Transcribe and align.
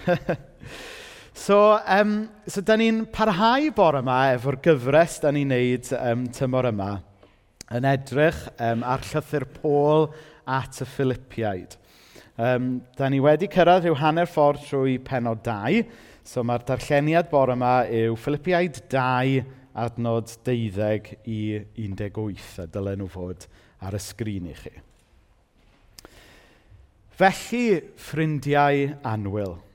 so, 1.34 1.78
um, 1.86 2.28
so 2.46 2.60
da 2.60 2.76
ni'n 2.78 3.04
parhau 3.12 3.68
bore 3.76 4.00
yma 4.00 4.18
efo'r 4.36 4.58
gyfres 4.64 5.18
da 5.22 5.32
ni'n 5.34 5.52
neud 5.52 5.90
um, 5.98 6.24
tymor 6.34 6.70
yma 6.70 6.90
yn 7.76 7.86
edrych 7.86 8.40
um, 8.56 8.84
ar 8.86 9.04
llythyr 9.06 9.46
Pôl 9.60 10.08
at 10.48 10.80
y 10.82 10.88
Philippiaid. 10.88 11.76
Um, 12.40 12.80
da 12.96 13.10
ni 13.12 13.20
wedi 13.22 13.50
cyrraedd 13.52 13.84
rhyw 13.84 13.98
hanner 14.00 14.30
ffordd 14.30 14.64
trwy 14.64 14.96
penod 15.04 15.44
2, 15.46 15.84
so 16.24 16.44
mae'r 16.46 16.64
darlleniad 16.66 17.30
bore 17.30 17.54
yma 17.58 17.74
yw 17.86 18.16
Philippiaid 18.18 18.84
2 18.92 19.40
adnod 19.80 20.32
12 20.46 21.14
i 21.30 21.40
18, 21.86 22.62
a 22.64 22.70
dylen 22.72 23.04
nhw 23.04 23.10
fod 23.12 23.48
ar 23.84 23.96
y 23.96 24.02
sgrin 24.02 24.48
i 24.50 24.56
chi. 24.56 24.76
Felly, 27.20 27.66
ffrindiau 28.00 28.94
anwyl– 29.04 29.58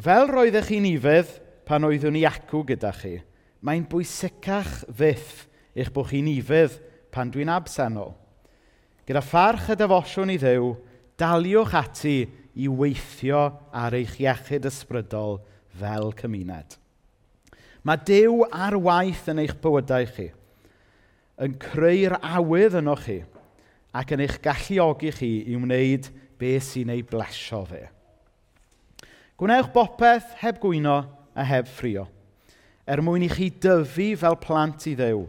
Fel 0.00 0.30
roeddech 0.30 0.70
chi'n 0.70 0.86
ifedd 0.88 1.32
pan 1.68 1.84
oeddwn 1.84 2.16
i 2.16 2.22
acw 2.24 2.62
gyda 2.64 2.92
chi, 2.96 3.18
mae'n 3.60 3.84
bwysicach 3.90 4.86
fyth 4.96 5.42
eich 5.76 5.90
bod 5.92 6.08
chi'n 6.08 6.30
ifedd 6.30 6.78
pan 7.12 7.28
dwi'n 7.32 7.52
absennol. 7.52 8.14
Gyda 9.04 9.20
pharch 9.20 9.68
y 9.74 9.76
defosiwn 9.76 10.32
i 10.32 10.38
ddew, 10.40 10.70
daliwch 11.20 11.76
ati 11.76 12.16
i 12.56 12.70
weithio 12.70 13.42
ar 13.76 13.98
eich 13.98 14.16
iechyd 14.22 14.70
ysbrydol 14.70 15.42
fel 15.76 16.14
cymuned. 16.16 16.78
Mae 17.84 18.00
Dyw 18.06 18.46
ar 18.48 18.78
waith 18.80 19.28
yn 19.32 19.44
eich 19.44 19.56
bywydau 19.60 20.08
chi, 20.16 20.30
yn 21.44 21.60
creu'r 21.60 22.16
awydd 22.24 22.80
yno 22.80 22.96
chi 23.04 23.20
ac 23.92 24.16
yn 24.16 24.24
eich 24.24 24.40
galluogi 24.44 25.12
chi 25.12 25.32
i 25.44 25.60
wneud 25.60 26.08
beth 26.40 26.72
sy'n 26.72 26.96
ei 26.96 27.04
blesio 27.04 27.66
fe. 27.68 27.88
Gwnewch 29.40 29.70
bopeth 29.72 30.34
heb 30.42 30.58
gwyno 30.60 30.98
a 31.32 31.44
heb 31.48 31.64
ffrio, 31.64 32.02
er 32.84 33.00
mwyn 33.00 33.22
i 33.24 33.28
chi 33.32 33.46
dyfu 33.48 34.10
fel 34.20 34.34
plant 34.36 34.84
i 34.90 34.92
ddew, 34.98 35.22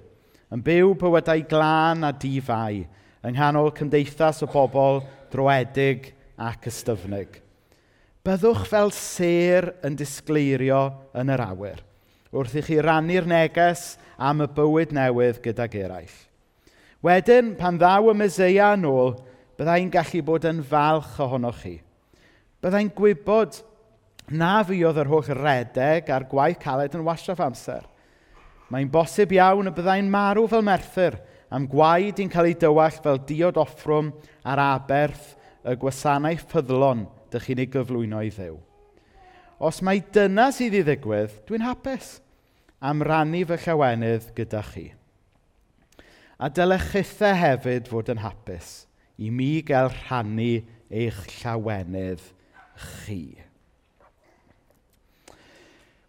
yn 0.52 0.63
byw 0.66 0.89
bywydau 0.99 1.45
glân 1.47 2.03
a 2.03 2.09
difau, 2.19 2.81
yng 3.23 3.38
nghanol 3.38 3.72
cymdeithas 3.77 4.44
o 4.44 4.50
bobl 4.52 5.00
droedig 5.31 6.09
ac 6.35 6.67
ystyfnig. 6.67 7.39
Byddwch 8.27 8.67
fel 8.67 8.91
ser 8.91 9.69
yn 9.88 9.95
disgleirio 9.95 10.81
yn 11.16 11.31
yr 11.31 11.45
awyr, 11.47 11.80
wrth 12.35 12.59
i 12.59 12.67
chi 12.67 12.83
rannu'r 12.83 13.31
neges 13.31 13.94
am 14.19 14.44
y 14.44 14.52
bywyd 14.59 14.91
newydd 14.91 15.39
gydag 15.47 15.80
eraill. 15.85 16.19
Wedyn, 17.00 17.55
pan 17.55 17.80
ddaw 17.80 18.11
y 18.11 18.19
Meseia 18.19 18.73
yn 18.75 18.91
ôl, 18.91 19.16
byddai'n 19.55 19.95
gallu 19.95 20.28
bod 20.28 20.52
yn 20.52 20.59
falch 20.67 21.16
ohonoch 21.23 21.63
chi. 21.63 21.78
Byddai'n 22.59 22.91
gwybod 22.91 23.63
Na 24.31 24.61
fi 24.63 24.79
oedd 24.87 24.99
yr 25.01 25.09
holl 25.11 25.33
redeg 25.35 26.07
a'r 26.07 26.27
gwaith 26.31 26.61
caled 26.61 26.95
yn 26.95 27.03
wastraff 27.03 27.41
amser. 27.43 27.83
Mae'n 28.71 28.88
bosib 28.91 29.33
iawn 29.35 29.67
y 29.67 29.73
byddai'n 29.75 30.07
marw 30.11 30.45
fel 30.47 30.63
merthyr 30.63 31.17
am 31.51 31.65
gwaed 31.67 32.21
i'n 32.23 32.31
cael 32.31 32.47
ei 32.47 32.55
dywall 32.55 33.01
fel 33.03 33.19
diod 33.27 33.59
offrwm 33.59 34.13
ar 34.47 34.61
aberth 34.63 35.33
y 35.67 35.75
gwasanaeth 35.81 36.47
ffyddlon 36.47 37.03
dych 37.33 37.49
chi'n 37.49 37.63
ei 37.65 37.69
gyflwyno 37.73 38.23
i 38.23 38.31
ddew. 38.31 38.55
Os 39.61 39.81
mae 39.83 39.99
dyna 40.15 40.47
sydd 40.55 40.79
i 40.79 40.85
ddigwydd, 40.88 41.35
dwi'n 41.45 41.67
hapus 41.67 42.16
am 42.79 43.03
rannu 43.05 43.43
fy 43.51 43.59
llawenydd 43.66 44.31
gyda 44.38 44.63
chi. 44.71 44.88
A 46.41 46.47
dylech 46.49 46.88
chithau 46.95 47.35
hefyd 47.38 47.91
fod 47.91 48.16
yn 48.16 48.23
hapus 48.23 48.73
i 49.21 49.29
mi 49.29 49.59
gael 49.67 49.91
rhannu 49.91 50.53
eich 50.89 51.21
llawenydd 51.41 52.23
chi. 52.79 53.50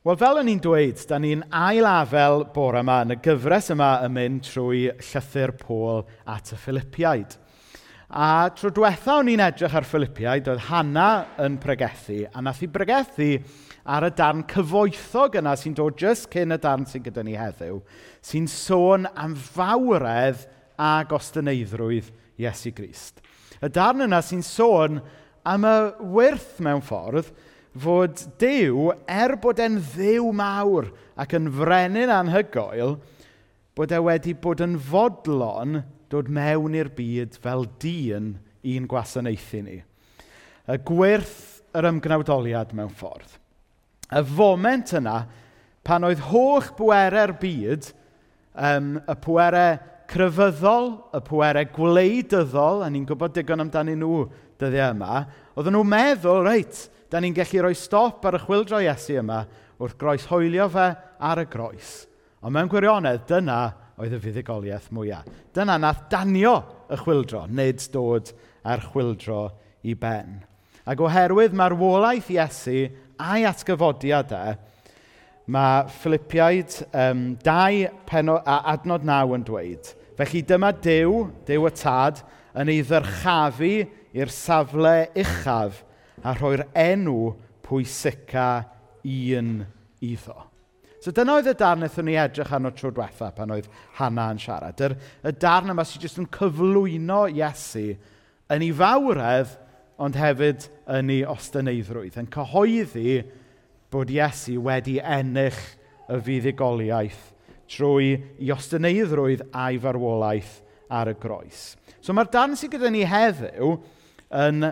Wel, 0.03 0.17
fel 0.19 0.41
o'n 0.41 0.49
i'n 0.51 0.59
dweud, 0.59 0.99
da 1.07 1.15
ni'n 1.23 1.45
ail-afel 1.55 2.41
bore 2.51 2.81
yma 2.83 2.97
yn 3.05 3.15
y 3.15 3.17
gyfres 3.23 3.69
yma 3.71 3.91
yn 4.03 4.11
mynd 4.11 4.41
trwy 4.49 4.81
llythyr 4.99 5.53
Pôl 5.61 6.01
at 6.27 6.51
y 6.51 6.57
Philippiaid. 6.59 7.37
A 8.11 8.49
tro 8.51 8.73
diwetha 8.75 9.21
o'n 9.21 9.31
i'n 9.31 9.45
edrych 9.47 9.77
ar 9.79 9.87
Philippiaid, 9.87 10.51
oedd 10.51 10.65
Hanna 10.73 11.07
yn 11.47 11.61
pregethu, 11.63 12.25
a 12.27 12.43
nath 12.43 12.65
i 12.67 12.71
bregethu 12.75 13.29
ar 13.95 14.09
y 14.09 14.11
darn 14.19 14.43
cyfoethog 14.51 15.39
yna 15.39 15.55
sy'n 15.61 15.79
dod 15.79 16.03
jyst 16.03 16.27
cyn 16.35 16.57
y 16.57 16.59
darn 16.67 16.83
sy'n 16.91 17.07
gyda 17.07 17.23
ni 17.23 17.39
heddiw, 17.39 17.79
sy'n 18.27 18.51
sôn 18.51 19.07
am 19.15 19.39
fawredd 19.39 20.43
a 20.83 20.97
gostyneiddrwydd 21.15 22.11
Iesu 22.43 22.75
Grist. 22.75 23.23
Y 23.63 23.71
darn 23.71 24.03
yna 24.11 24.19
sy'n 24.19 24.43
sôn 24.43 24.99
am 25.47 25.63
y 25.63 25.79
wyrth 26.19 26.59
mewn 26.59 26.83
ffordd 26.83 27.31
fod 27.79 28.21
Dyw, 28.41 28.93
er 29.09 29.37
bod 29.41 29.61
e'n 29.63 29.79
ddew 29.81 30.29
mawr 30.37 30.91
ac 31.21 31.37
yn 31.39 31.49
frenin 31.57 32.13
anhygoel, 32.13 32.99
bod 33.77 33.93
e 33.95 34.01
wedi 34.05 34.35
bod 34.37 34.61
yn 34.65 34.77
fodlon 34.77 35.81
dod 36.13 36.29
mewn 36.29 36.77
i'r 36.77 36.91
byd 36.93 37.39
fel 37.41 37.65
dyn 37.81 38.35
i'n 38.69 38.89
gwasanaethu 38.89 39.63
ni. 39.65 39.79
Y 40.69 40.77
gwirth 40.87 41.63
yr 41.77 41.89
ymgnawdoliad 41.89 42.75
mewn 42.77 42.93
ffordd. 42.93 43.39
Y 44.13 44.21
foment 44.37 44.93
yna, 44.99 45.23
pan 45.83 46.05
oedd 46.05 46.21
holl 46.29 46.69
bwerau'r 46.77 47.33
byd, 47.41 47.89
um, 48.53 48.99
y 49.01 49.17
pwerau 49.25 49.81
crefyddol, 50.13 50.91
y 51.17 51.21
pwerau 51.25 51.71
gwleidyddol, 51.73 52.85
a 52.85 52.91
ni'n 52.93 53.09
gwybod 53.09 53.33
digon 53.39 53.65
amdano 53.65 53.97
nhw 53.97 54.19
dyddiau 54.61 54.93
yma, 54.93 55.23
oedden 55.57 55.79
nhw'n 55.79 55.93
meddwl, 55.95 56.45
reit, 56.45 56.85
da 57.13 57.21
ni'n 57.21 57.35
gallu 57.37 57.61
rhoi 57.61 57.77
stop 57.77 58.25
ar 58.25 58.39
y 58.39 58.41
chwildro 58.41 58.79
Iesu 58.81 59.19
yma 59.21 59.43
wrth 59.77 59.99
groes 60.01 60.25
hoelio 60.31 60.65
fe 60.73 60.87
ar 61.21 61.43
y 61.43 61.45
groes. 61.53 61.91
Ond 62.41 62.57
mewn 62.57 62.71
gwirionedd, 62.73 63.27
dyna 63.29 63.59
oedd 64.01 64.15
y 64.17 64.21
fuddugoliaeth 64.23 64.89
mwyaf. 64.97 65.29
Dyna 65.53 65.77
nath 65.83 66.07
danio 66.11 66.55
y 66.89 66.97
chwildro, 67.03 67.45
nid 67.53 67.85
dod 67.93 68.33
â'r 68.65 68.87
chwildro 68.89 69.43
i 69.85 69.93
ben. 69.93 70.41
Ac 70.89 71.05
oherwydd 71.05 71.53
mae'r 71.59 71.77
wolaeth 71.77 72.33
Iesu 72.33 72.89
a'i 73.21 73.45
atgyfodiadau, 73.51 74.57
mae 75.53 75.85
Philippiaid 76.01 76.81
um, 76.97 77.25
2 77.45 77.87
peno, 78.09 78.41
a 78.41 78.63
adnod 78.73 79.05
9 79.05 79.37
yn 79.37 79.47
dweud, 79.47 79.95
felly 80.17 80.47
dyma 80.49 80.73
Dyw, 80.81 81.27
Dyw 81.45 81.69
y 81.69 81.77
Tad, 81.77 82.25
yn 82.57 82.73
ei 82.73 82.81
ddyrchafu 82.87 83.75
i'r 84.17 84.33
safle 84.33 84.97
uchaf 85.13 85.85
a 86.21 86.35
rhoi'r 86.37 86.67
enw 86.77 87.33
pwysica 87.65 88.49
un 89.09 89.53
iddo. 90.05 90.39
So 91.03 91.11
dyna 91.11 91.39
oedd 91.39 91.51
y 91.51 91.57
darn 91.59 91.81
wnaethon 91.83 92.07
ni 92.07 92.15
edrych 92.21 92.53
arno 92.55 92.71
tro 92.79 92.93
diwetha 92.95 93.33
pan 93.35 93.51
oedd 93.51 93.67
Hana 93.99 94.29
yn 94.31 94.39
siarad. 94.39 94.79
Yr, 94.87 94.95
y 95.27 95.33
darn 95.35 95.73
yma 95.73 95.83
sydd 95.89 96.07
jyst 96.07 96.21
yn 96.23 96.29
cyflwyno 96.31 97.25
Iesu 97.33 97.89
yn 98.53 98.63
ei 98.63 98.71
fawredd, 98.79 99.57
ond 100.03 100.19
hefyd 100.19 100.69
yn 100.95 101.11
ei 101.11 101.25
ostyneidrwydd, 101.27 102.21
yn 102.23 102.31
cyhoeddi 102.31 103.17
bod 103.91 104.13
Iesu 104.15 104.61
wedi 104.63 105.01
ennill 105.03 105.59
y 106.07 106.21
fuddugoliaeth 106.29 107.29
trwy 107.73 108.15
i 108.43 108.53
ostyneiddrwydd 108.55 109.47
a'i 109.51 109.81
farwolaeth 109.83 110.61
ar 110.93 111.11
y 111.11 111.17
groes. 111.19 111.73
So 111.99 112.15
mae'r 112.15 112.31
darn 112.31 112.57
sydd 112.59 112.77
gyda 112.77 112.91
ni 112.93 113.03
heddiw 113.09 113.75
yn 114.43 114.71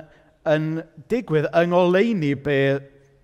yn 0.48 0.70
digwydd 1.10 1.50
yng 1.56 1.72
ngoleuni 1.74 2.32
be 2.40 2.60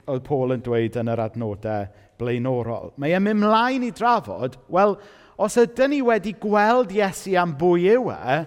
oedd 0.07 0.25
Paul 0.27 0.55
yn 0.55 0.65
dweud 0.65 0.99
yn 1.01 1.11
yr 1.11 1.23
adnodau 1.25 1.87
blaenorol. 2.21 2.93
Mae 3.01 3.15
e'n 3.17 3.25
mynd 3.25 3.43
mlaen 3.43 3.87
i 3.87 3.93
drafod, 3.95 4.59
wel, 4.73 4.97
os 5.41 5.57
ydyn 5.61 5.93
ni 5.93 6.03
wedi 6.05 6.35
gweld 6.41 6.95
Iesu 6.95 7.37
am 7.41 7.55
bwy 7.59 7.91
yw 7.97 8.11
e, 8.13 8.41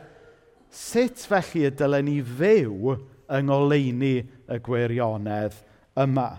sut 0.74 1.26
felly 1.30 1.66
y 1.70 1.74
dylen 1.78 2.08
ni 2.10 2.20
fyw 2.22 2.96
yng 3.30 3.50
ngoleuni 3.50 4.16
y 4.22 4.60
gwirionedd 4.66 5.58
yma? 6.00 6.30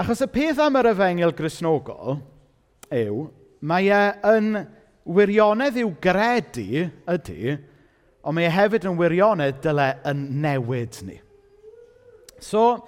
Achos 0.00 0.22
y 0.24 0.30
peth 0.32 0.62
am 0.62 0.78
yr 0.80 0.92
yfengil 0.94 1.34
grisnogol 1.36 2.20
yw, 2.94 3.26
mae 3.60 3.90
e 3.92 4.04
yn 4.32 4.54
wirionedd 5.10 5.78
i'w 5.82 5.90
gredu 6.02 6.86
ydy 7.10 7.56
ond 8.24 8.36
mae 8.36 8.48
e 8.48 8.52
hefyd 8.52 8.86
yn 8.90 8.98
wirionedd 8.98 9.60
dyle 9.64 9.88
yn 10.10 10.26
newid 10.42 11.00
ni. 11.06 11.16
So, 12.40 12.84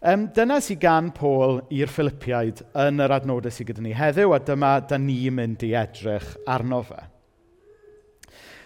um, 0.00 0.26
dyna 0.36 0.60
sy'n 0.64 0.80
gan 0.80 1.10
Paul 1.16 1.62
i'r 1.72 1.92
Philippiaid 1.92 2.62
yn 2.84 3.00
yr 3.04 3.16
adnodau 3.18 3.52
sydd 3.52 3.72
gyda 3.72 3.84
ni 3.84 3.94
heddiw, 3.96 4.34
a 4.36 4.40
dyma 4.40 4.78
da 4.88 5.00
ni'n 5.00 5.36
mynd 5.36 5.64
i 5.66 5.72
edrych 5.78 6.34
arno 6.48 6.82
fe. 6.86 7.00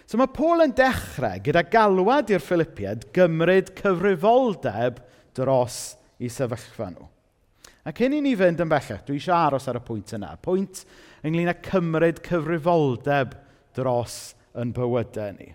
So 0.06 0.18
mae 0.20 0.30
Paul 0.30 0.62
yn 0.62 0.74
dechrau 0.78 1.42
gyda 1.42 1.64
galwad 1.66 2.30
i'r 2.30 2.42
Philippiaid 2.42 3.08
gymryd 3.14 3.72
cyfrifoldeb 3.78 5.00
dros 5.34 5.96
i 6.22 6.30
sefyllfa 6.30 6.92
nhw. 6.92 7.08
A 7.86 7.92
cyn 7.94 8.14
i 8.16 8.20
ni 8.22 8.32
fynd 8.38 8.62
yn 8.62 8.70
bellach, 8.70 9.02
dwi 9.06 9.18
eisiau 9.18 9.36
aros 9.36 9.66
ar 9.70 9.78
y 9.78 9.82
pwynt 9.86 10.14
yna. 10.16 10.32
Pwynt 10.42 10.82
ynglyn 11.26 11.50
â 11.50 11.54
cymryd 11.62 12.22
cyfrifoldeb 12.26 13.34
dros 13.78 14.16
yn 14.58 14.72
bywydau 14.74 15.34
ni. 15.36 15.52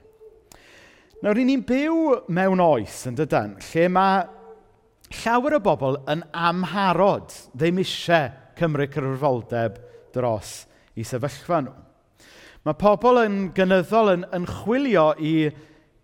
Nawr, 1.21 1.37
ry'n 1.37 1.51
ni'n 1.51 1.61
byw 1.69 1.97
mewn 2.33 2.61
oes, 2.65 2.95
yn 3.05 3.13
dydyn, 3.13 3.51
lle 3.61 3.83
mae 3.93 4.23
llawer 5.19 5.53
o 5.53 5.59
bobl 5.61 5.99
yn 6.09 6.23
amharod 6.33 7.35
ddim 7.53 7.77
eisiau 7.83 8.31
cymryd 8.57 8.89
cyfrifoldeb 8.95 9.77
dros 10.15 10.55
i 10.97 11.05
sefyllfa 11.05 11.59
nhw. 11.61 11.75
Mae 12.65 12.79
pobl 12.81 13.21
yn 13.21 13.37
gynyddol 13.53 14.15
yn, 14.15 14.25
yn 14.33 14.49
chwilio 14.49 15.05
i, 15.21 15.35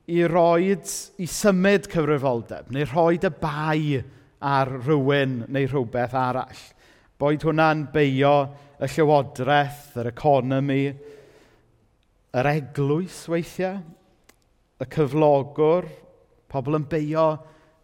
i 0.05 0.21
roed, 0.29 0.85
i 1.17 1.31
symud 1.33 1.89
cyfrifoldeb, 1.89 2.69
neu 2.77 2.85
roed 2.93 3.25
y 3.25 3.35
bai 3.41 3.97
ar 4.37 4.75
rhywun 4.85 5.39
neu 5.49 5.65
rhywbeth 5.65 6.13
arall. 6.13 6.65
Boed 7.17 7.41
hwnna'n 7.41 7.87
beio 7.89 8.37
y 8.77 8.93
llywodraeth, 8.93 9.95
yr 9.97 10.13
economi, 10.13 10.83
yr 12.37 12.53
eglwys 12.53 13.23
weithiau 13.33 13.81
y 14.77 14.87
cyflogwr, 14.93 15.87
pobl 16.51 16.77
yn 16.77 16.85
beio 16.89 17.27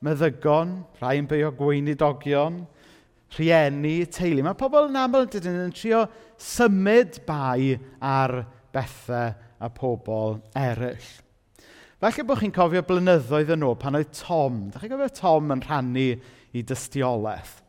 meddygon, 0.03 0.75
rhai 0.99 1.17
yn 1.21 1.29
beio 1.29 1.51
gweinidogion, 1.57 2.61
rhieni, 3.33 3.95
teulu. 4.13 4.43
Mae 4.45 4.57
pobl 4.59 4.89
yn 4.89 4.99
aml 4.99 5.27
dydyn 5.31 5.63
yn 5.65 5.73
trio 5.75 6.03
symud 6.37 7.21
bai 7.27 7.73
ar 8.03 8.43
bethau 8.73 9.33
a 9.63 9.69
pobl 9.73 10.39
eraill. 10.59 11.11
Felly 12.03 12.25
bod 12.27 12.41
chi'n 12.41 12.51
cofio 12.51 12.81
blynyddoedd 12.83 13.53
yn 13.55 13.63
ôl 13.63 13.77
pan 13.79 13.95
oedd 13.95 14.11
Tom, 14.17 14.65
da 14.73 14.81
chi'n 14.81 14.91
cofio 14.91 15.13
Tom 15.15 15.53
yn 15.55 15.61
rhannu 15.63 16.07
i 16.53 16.63
dystiolaeth. 16.67 17.61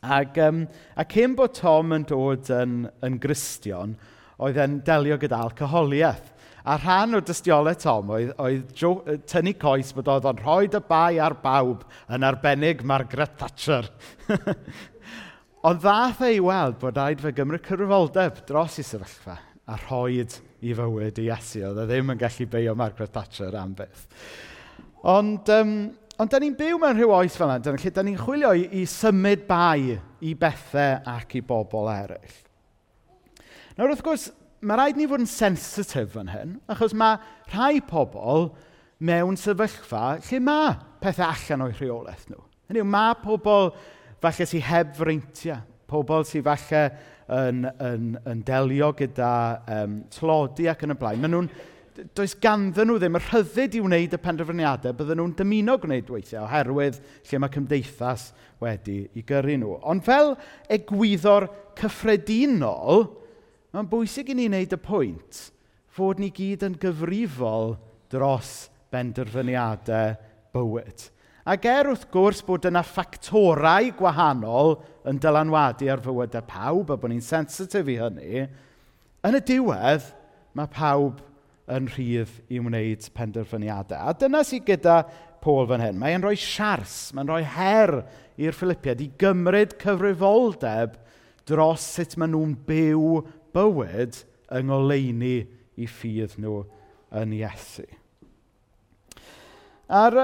Ac, 0.00 0.40
um, 0.42 0.64
a 0.96 1.04
cyn 1.06 1.36
bod 1.38 1.54
Tom 1.54 1.94
yn 1.94 2.06
dod 2.08 2.50
yn, 2.56 2.80
yn 3.06 3.18
gristion, 3.22 3.94
oedd 4.42 4.58
e'n 4.58 4.80
delio 4.84 5.20
gyda 5.20 5.38
alcoholiaeth. 5.44 6.32
A 6.64 6.76
rhan 6.76 7.16
o 7.16 7.20
dystiolaeth 7.24 7.82
Tom 7.84 8.10
oedd, 8.12 8.32
oedd 8.42 8.72
jo, 8.76 8.94
tynnu 9.28 9.54
coes 9.60 9.94
bod 9.96 10.10
oedd 10.12 10.28
o'n 10.28 10.40
rhoi 10.42 10.68
y 10.68 10.82
bai 10.88 11.20
ar 11.22 11.38
bawb 11.40 11.86
yn 12.12 12.26
arbennig 12.26 12.84
Margaret 12.84 13.38
Thatcher. 13.40 13.88
Ond 15.68 15.80
ddath 15.82 16.20
ei 16.24 16.40
weld 16.40 16.78
bod 16.80 16.96
rhaid 16.96 17.22
fe 17.24 17.32
gymryd 17.36 17.64
cyrfoldeb 17.64 18.42
dros 18.48 18.78
i 18.80 18.84
sefyllfa 18.84 19.38
a 19.70 19.78
rhoed 19.86 20.36
i 20.64 20.74
fywyd 20.76 21.20
i 21.20 21.26
Iesu. 21.28 21.64
Oedd 21.70 21.82
e 21.84 21.88
ddim 21.88 22.12
yn 22.14 22.20
gallu 22.20 22.46
beio 22.52 22.76
Margaret 22.76 23.12
Thatcher 23.14 23.56
am 23.60 23.74
beth. 23.76 24.06
Ond, 25.08 25.48
um, 25.54 25.74
ond 26.20 26.32
da 26.32 26.40
ni'n 26.42 26.56
byw 26.58 26.80
mewn 26.80 26.98
rhyw 26.98 27.14
oes 27.16 27.36
fel 27.38 27.52
yna, 27.54 27.76
lle 27.76 27.92
da 27.96 28.04
ni'n 28.04 28.20
chwilio 28.20 28.52
i, 28.56 28.66
i 28.80 28.84
symud 28.88 29.46
bai 29.48 29.96
i 30.20 30.34
bethau 30.36 31.00
ac 31.08 31.38
i 31.38 31.44
bobl 31.44 31.88
eraill. 31.92 32.36
Nawr, 33.78 33.94
wrth 33.94 34.04
gwrs, 34.04 34.26
mae 34.60 34.76
rhaid 34.76 34.98
ni 34.98 35.08
fod 35.08 35.22
yn 35.24 35.30
sensitif 35.30 36.14
fan 36.16 36.30
hyn, 36.32 36.58
achos 36.70 36.94
mae 36.96 37.18
rhai 37.52 37.80
pobl 37.86 38.50
mewn 39.00 39.38
sefyllfa 39.40 40.18
lle 40.26 40.40
mae 40.44 40.74
pethau 41.00 41.30
allan 41.30 41.66
o'i 41.66 41.76
rheolaeth 41.78 42.28
nhw. 42.28 42.42
Hynny 42.68 42.82
yw, 42.82 42.88
mae 42.88 43.16
pobl 43.22 43.72
falle 44.20 44.46
sy'n 44.46 44.66
heb 44.68 44.92
freintiau, 44.98 45.62
pobl 45.90 46.26
sy'n 46.28 46.44
falle 46.46 46.84
yn, 47.30 47.64
yn, 47.80 48.14
yn 48.28 48.42
delio 48.46 48.92
gyda 48.98 49.32
um, 49.78 50.00
tlodi 50.12 50.68
ac 50.70 50.84
yn 50.84 50.94
y 50.94 50.98
blaen. 51.00 51.22
Maen 51.22 51.34
nhw'n, 51.36 51.50
does 52.16 52.36
ganddyn 52.40 52.90
nhw 52.90 52.98
ddim 53.00 53.16
y 53.18 53.22
rhyddid 53.24 53.78
i 53.78 53.82
wneud 53.84 54.16
y 54.16 54.20
penderfyniadau 54.22 54.96
bydden 54.96 55.20
nhw'n 55.20 55.34
dymuno 55.38 55.76
gwneud 55.80 56.12
weithiau 56.12 56.44
oherwydd 56.44 57.00
lle 57.30 57.40
mae 57.40 57.54
cymdeithas 57.56 58.28
wedi 58.60 59.00
i 59.16 59.24
gyrru 59.26 59.56
nhw. 59.60 59.78
Ond 59.88 60.04
fel 60.06 60.34
egwyddo'r 60.76 61.48
cyffredinol, 61.80 63.08
Mae'n 63.70 63.86
bwysig 63.86 64.32
i 64.32 64.34
ni 64.34 64.48
wneud 64.48 64.72
y 64.74 64.78
pwynt 64.82 65.40
fod 65.94 66.18
ni 66.18 66.32
gyd 66.34 66.64
yn 66.66 66.74
gyfrifol 66.82 67.76
dros 68.10 68.66
benderfyniadau 68.90 70.16
bywyd. 70.54 71.04
Ac 71.50 71.66
er 71.70 71.88
wrth 71.92 72.08
gwrs 72.10 72.42
bod 72.46 72.66
yna 72.66 72.82
ffactorau 72.84 73.92
gwahanol 73.98 74.74
yn 75.08 75.20
dylanwadu 75.22 75.88
ar 75.90 76.02
fywydau 76.02 76.44
pawb 76.50 76.90
a 76.90 76.98
bod 76.98 77.14
ni'n 77.14 77.24
sensitif 77.24 77.88
i 77.88 77.96
hynny, 78.00 78.44
yn 79.26 79.38
y 79.38 79.42
diwedd 79.46 80.10
mae 80.58 80.70
pawb 80.74 81.22
yn 81.70 81.86
rhydd 81.94 82.34
i 82.50 82.58
wneud 82.58 83.06
penderfyniadau. 83.14 84.02
A 84.02 84.16
dyna 84.18 84.42
sydd 84.46 84.66
gyda 84.66 85.04
Paul 85.40 85.68
fan 85.70 85.84
hyn. 85.84 85.98
Mae'n 86.00 86.26
rhoi 86.26 86.34
siars, 86.36 87.12
mae'n 87.14 87.30
rhoi 87.30 87.44
her 87.54 87.94
i'r 88.40 88.56
Philippiad 88.56 89.00
i 89.00 89.08
gymryd 89.20 89.78
cyfrifoldeb 89.80 90.98
dros 91.48 91.86
sut 91.96 92.18
maen 92.20 92.34
nhw'n 92.34 92.56
byw 92.66 93.20
bywyd 93.54 94.22
yng 94.50 94.70
ngoleuni 94.70 95.34
i 95.80 95.88
ffydd 95.88 96.36
nhw 96.40 96.62
yn 97.20 97.34
Iesu. 97.38 97.86
A'r, 99.90 100.18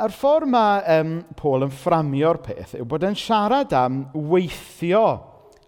a'r 0.00 0.14
ffordd 0.16 0.48
mae 0.48 1.00
um, 1.00 1.16
Paul 1.36 1.66
yn 1.66 1.74
fframio'r 1.74 2.40
peth 2.44 2.76
yw 2.78 2.86
bod 2.88 3.04
e'n 3.04 3.18
siarad 3.18 3.74
am 3.76 4.06
weithio 4.14 5.04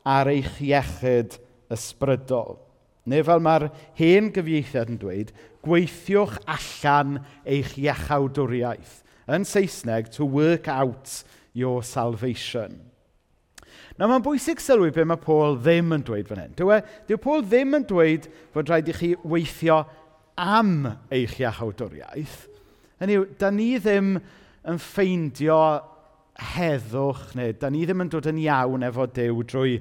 ar 0.06 0.30
eich 0.32 0.62
iechyd 0.64 1.36
ysbrydol. 1.72 2.56
Neu 3.06 3.22
fel 3.26 3.42
mae'r 3.42 3.68
hen 3.98 4.32
gyfieithiad 4.34 4.90
yn 4.90 4.98
dweud, 5.02 5.30
gweithiwch 5.66 6.40
allan 6.50 7.20
eich 7.46 7.76
iechawdwriaeth. 7.78 9.02
Yn 9.30 9.46
Saesneg, 9.46 10.10
to 10.14 10.24
work 10.24 10.68
out 10.70 11.22
your 11.52 11.82
salvation. 11.82 12.80
Nawr 13.96 14.10
mae'n 14.12 14.24
bwysig 14.26 14.60
sylwi 14.60 14.90
beth 14.92 15.08
mae 15.08 15.20
Paul 15.20 15.56
ddim 15.56 15.94
yn 15.96 16.04
dweud 16.04 16.28
fan 16.28 16.42
hyn. 16.42 16.56
Dyw, 16.58 16.72
e, 16.74 16.80
dyw 17.08 17.20
Paul 17.22 17.44
ddim 17.46 17.78
yn 17.78 17.86
dweud 17.88 18.28
fod 18.52 18.68
rhaid 18.68 18.90
i 18.92 18.96
chi 18.96 19.10
weithio 19.24 19.80
am 20.36 20.72
eich 21.14 21.38
iachawdwriaeth. 21.40 22.38
Hynny 23.00 23.16
yw, 23.16 23.28
da 23.40 23.50
ni 23.52 23.70
ddim 23.80 24.18
yn 24.68 24.80
ffeindio 24.82 25.60
heddwch 26.56 27.30
neu 27.38 27.54
da 27.56 27.70
ni 27.72 27.86
ddim 27.86 28.04
yn 28.04 28.12
dod 28.12 28.28
yn 28.28 28.40
iawn 28.42 28.84
efo 28.84 29.06
Dyw 29.16 29.44
drwy 29.48 29.78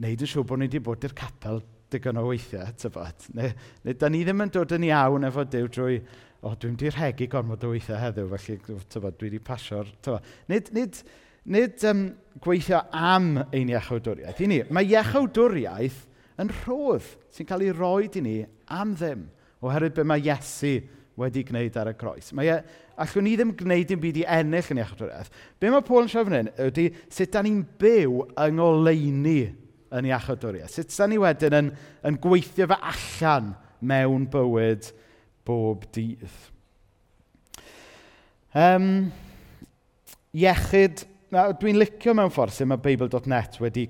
wneud 0.00 0.24
yn 0.24 0.30
siŵr 0.32 0.46
bod 0.48 0.60
ni 0.60 0.68
wedi 0.68 0.82
bod 0.84 1.04
i'r 1.08 1.16
capel 1.16 1.62
digon 1.90 2.20
o 2.20 2.26
weithiau, 2.28 2.70
tyfod. 2.78 3.30
Neu, 3.36 3.54
neu 3.84 3.96
da 3.98 4.10
ni 4.12 4.20
ddim 4.24 4.44
yn 4.44 4.52
dod 4.54 4.76
yn 4.76 4.86
iawn 4.90 5.26
efo 5.28 5.44
Dyw 5.48 5.70
drwy, 5.72 5.98
o, 6.44 6.52
dwi'n 6.54 6.76
di 6.80 6.92
rhegu 6.92 7.28
gormod 7.32 7.64
o 7.66 7.72
weithiau 7.72 7.98
heddiw, 8.00 8.28
felly, 8.36 8.58
tyfod, 8.92 9.16
dwi 9.18 9.28
wedi 9.30 9.42
pasio'r, 9.44 9.90
tyfod. 10.04 10.30
Nid, 10.52 10.70
nid, 10.76 11.00
nid 11.44 11.84
um, 11.88 12.06
gweithio 12.42 12.82
am 12.92 13.32
ein 13.50 13.72
iechawdwriaeth 13.72 14.40
i 14.44 14.48
ni. 14.50 14.60
Mae 14.72 14.88
iechawdwriaeth 14.90 16.04
yn 16.40 16.52
rhodd 16.62 17.06
sy'n 17.34 17.48
cael 17.48 17.66
ei 17.66 17.74
roed 17.76 18.16
i 18.18 18.24
ni 18.24 18.36
am 18.72 18.94
ddim, 18.98 19.26
oherwydd 19.64 19.96
be 19.98 20.06
mae 20.08 20.22
Iesu 20.24 20.78
wedi 21.20 21.44
gwneud 21.46 21.76
ar 21.76 21.90
y 21.92 21.96
croes. 22.00 22.30
Mae 22.36 22.48
e, 22.52 22.58
allwn 23.00 23.26
ni 23.26 23.34
ddim 23.36 23.54
gwneud 23.58 23.88
dim 23.90 24.00
byd 24.02 24.20
i 24.22 24.26
ennill 24.38 24.70
yn 24.74 24.82
iechawdwriaeth. 24.82 25.32
Be 25.60 25.72
mae 25.72 25.84
Paul 25.84 26.06
yn 26.06 26.12
siarad 26.12 26.30
fan 26.30 26.38
hyn 26.38 26.52
ydy 26.68 26.86
sut 27.12 27.34
da 27.34 27.42
ni'n 27.44 27.64
byw 27.80 28.22
yng 28.46 28.56
ngoleini 28.60 29.40
yn 29.98 30.08
iechawdwriaeth. 30.08 30.76
Sut 30.76 30.94
da 30.94 31.08
ni 31.10 31.20
wedyn 31.20 31.58
yn, 31.58 31.70
yn 32.08 32.18
gweithio 32.22 32.68
fe 32.70 32.80
allan 32.92 33.52
mewn 33.80 34.26
bywyd 34.32 34.90
bob 35.48 35.86
dydd. 35.94 36.40
Um, 38.56 39.10
iechyd 40.34 41.04
Dwi'n 41.30 41.78
licio 41.78 42.10
mewn 42.16 42.32
ffordd 42.34 42.56
sy'n 42.56 42.72
mae 42.72 42.82
Beibl.net 42.82 43.60
wedi 43.62 43.84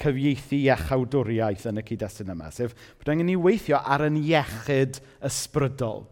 cyfieithu 0.00 0.58
iechawdwriaeth 0.58 1.68
yn 1.70 1.78
y 1.78 1.84
cyd-destun 1.86 2.32
yma, 2.32 2.48
sef 2.50 2.72
bod 2.98 3.12
angen 3.12 3.28
ni 3.30 3.36
weithio 3.38 3.78
ar 3.78 4.02
yn 4.08 4.16
iechyd 4.18 4.98
ysbrydol. 5.28 6.02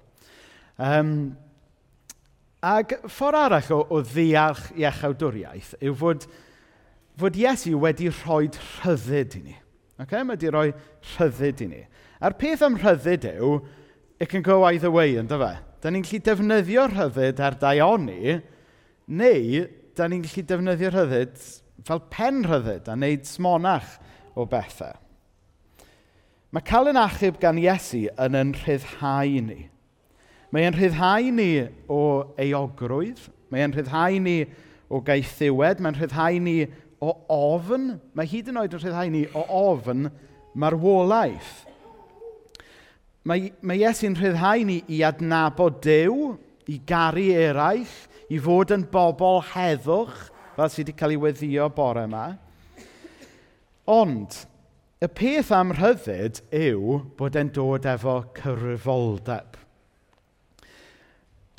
Um, 0.79 1.15
Ac 2.59 2.97
ffordd 3.07 3.39
arall 3.39 3.73
o, 3.75 3.81
o 3.95 4.01
ddeall 4.03 4.61
iechawdwriaeth 4.75 5.77
yw 5.83 5.95
fod, 5.99 6.25
fod 7.19 7.39
Iesu 7.39 7.77
wedi 7.79 8.11
rhoi 8.11 8.49
rhyddid 8.51 9.37
i 9.39 9.43
ni. 9.45 9.55
Okay? 10.03 10.23
Mae 10.23 10.35
wedi 10.35 10.51
rhoi 10.51 10.73
rhyddid 11.15 11.63
i 11.63 11.69
ni. 11.71 11.83
A'r 12.19 12.35
peth 12.39 12.65
am 12.67 12.79
rhyddid 12.79 13.29
yw, 13.31 13.61
it 14.19 14.31
can 14.31 14.43
go 14.43 14.65
either 14.67 14.91
way, 14.91 15.15
ynddo 15.19 15.39
fe? 15.39 15.53
Da 15.83 15.91
ni'n 15.95 16.03
gallu 16.07 16.23
defnyddio 16.27 16.89
rhyddid 16.91 17.43
ar 17.47 17.59
daioni, 17.63 18.41
neu 19.07 19.67
da 19.99 20.07
ni'n 20.09 20.23
gallu 20.25 20.45
defnyddio 20.47 20.93
rhyddid 20.95 21.43
fel 21.87 22.01
pen 22.13 22.45
rhyddid 22.47 22.89
a 22.89 22.97
wneud 22.97 23.27
smonach 23.27 23.97
o 24.39 24.47
bethau. 24.49 24.97
Mae 26.55 26.65
cael 26.65 26.89
yn 26.93 27.01
achub 27.01 27.37
gan 27.43 27.59
Iesu 27.61 28.07
yn 28.25 28.39
yn 28.39 28.55
rhyddhau 28.57 29.43
ni. 29.45 29.67
Mae 30.49 30.65
e'n 30.65 30.77
rhyddhau 30.79 31.29
ni 31.37 31.51
o 31.93 32.01
eogrwydd, 32.41 33.21
mae 33.53 33.67
e'n 33.67 33.75
rhyddhau 33.77 34.17
ni 34.25 34.39
o 34.89 35.03
gaethiwed, 35.05 35.83
mae'n 35.85 35.99
rhyddhau 35.99 36.39
ni 36.41 36.57
o 37.05 37.13
ofn, 37.35 37.99
mae 38.17 38.31
hyd 38.31 38.49
yn 38.49 38.61
oed 38.63 38.79
yn 38.79 38.83
rhyddhau 38.83 39.13
ni 39.13 39.27
o 39.37 39.45
ofn 39.59 40.09
marwolaeth. 40.57 41.53
Mae, 43.29 43.51
mae 43.61 43.83
Iesu'n 43.83 44.17
rhyddhau 44.17 44.65
ni 44.65 44.81
i 44.89 45.03
adnabod 45.05 45.83
Dyw, 45.85 46.33
i 46.69 46.79
garu 46.89 47.29
eraill, 47.37 47.93
i 48.29 48.39
fod 48.43 48.75
yn 48.75 48.85
bobl 48.93 49.41
heddwch, 49.55 50.29
fel 50.57 50.71
sydd 50.73 50.91
wedi 50.91 50.97
cael 51.01 51.15
ei 51.15 51.23
weddio 51.23 51.69
bore 51.73 52.05
yma. 52.09 52.27
Ond, 53.89 54.35
y 55.01 55.09
peth 55.09 55.53
am 55.55 55.73
rhyddid 55.77 56.43
yw 56.53 56.99
bod 57.17 57.39
e'n 57.39 57.53
dod 57.57 57.89
efo 57.89 58.19
cyfrifoldeb. 58.37 59.57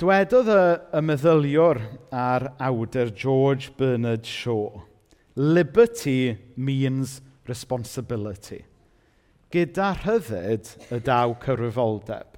Dwedodd 0.00 0.48
y, 0.48 0.62
y 0.96 1.00
meddyliwr 1.04 1.82
a'r 2.16 2.46
awdur 2.68 3.10
George 3.12 3.74
Bernard 3.76 4.24
Shaw, 4.24 4.86
Liberty 5.34 6.38
means 6.56 7.20
responsibility. 7.48 8.62
Gyda 9.50 9.90
rhyddid 9.98 10.70
y 10.94 11.00
daw 11.02 11.34
cyfrifoldeb. 11.42 12.29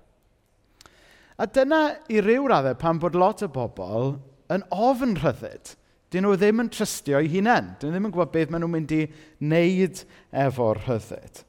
A 1.40 1.46
dyna 1.48 1.82
i 2.12 2.20
ryw 2.20 2.48
raddau 2.50 2.76
pan 2.78 3.00
bod 3.00 3.16
lot 3.18 3.44
o 3.44 3.48
bobl 3.52 4.16
yn 4.52 4.64
ofn 4.72 5.16
rhyddid. 5.20 5.74
Dyn 6.12 6.26
nhw 6.26 6.36
ddim 6.36 6.60
yn 6.60 6.68
trystio 6.72 7.22
eu 7.22 7.30
hunain. 7.32 7.72
Dyn 7.80 7.88
nhw 7.88 7.96
ddim 7.96 8.08
yn 8.10 8.14
gwybod 8.14 8.34
beth 8.34 8.52
maen 8.52 8.64
nhw'n 8.64 8.74
mynd 8.74 8.92
i 8.96 9.00
wneud 9.40 10.02
efo'r 10.44 10.82
rhyddid. 10.84 11.40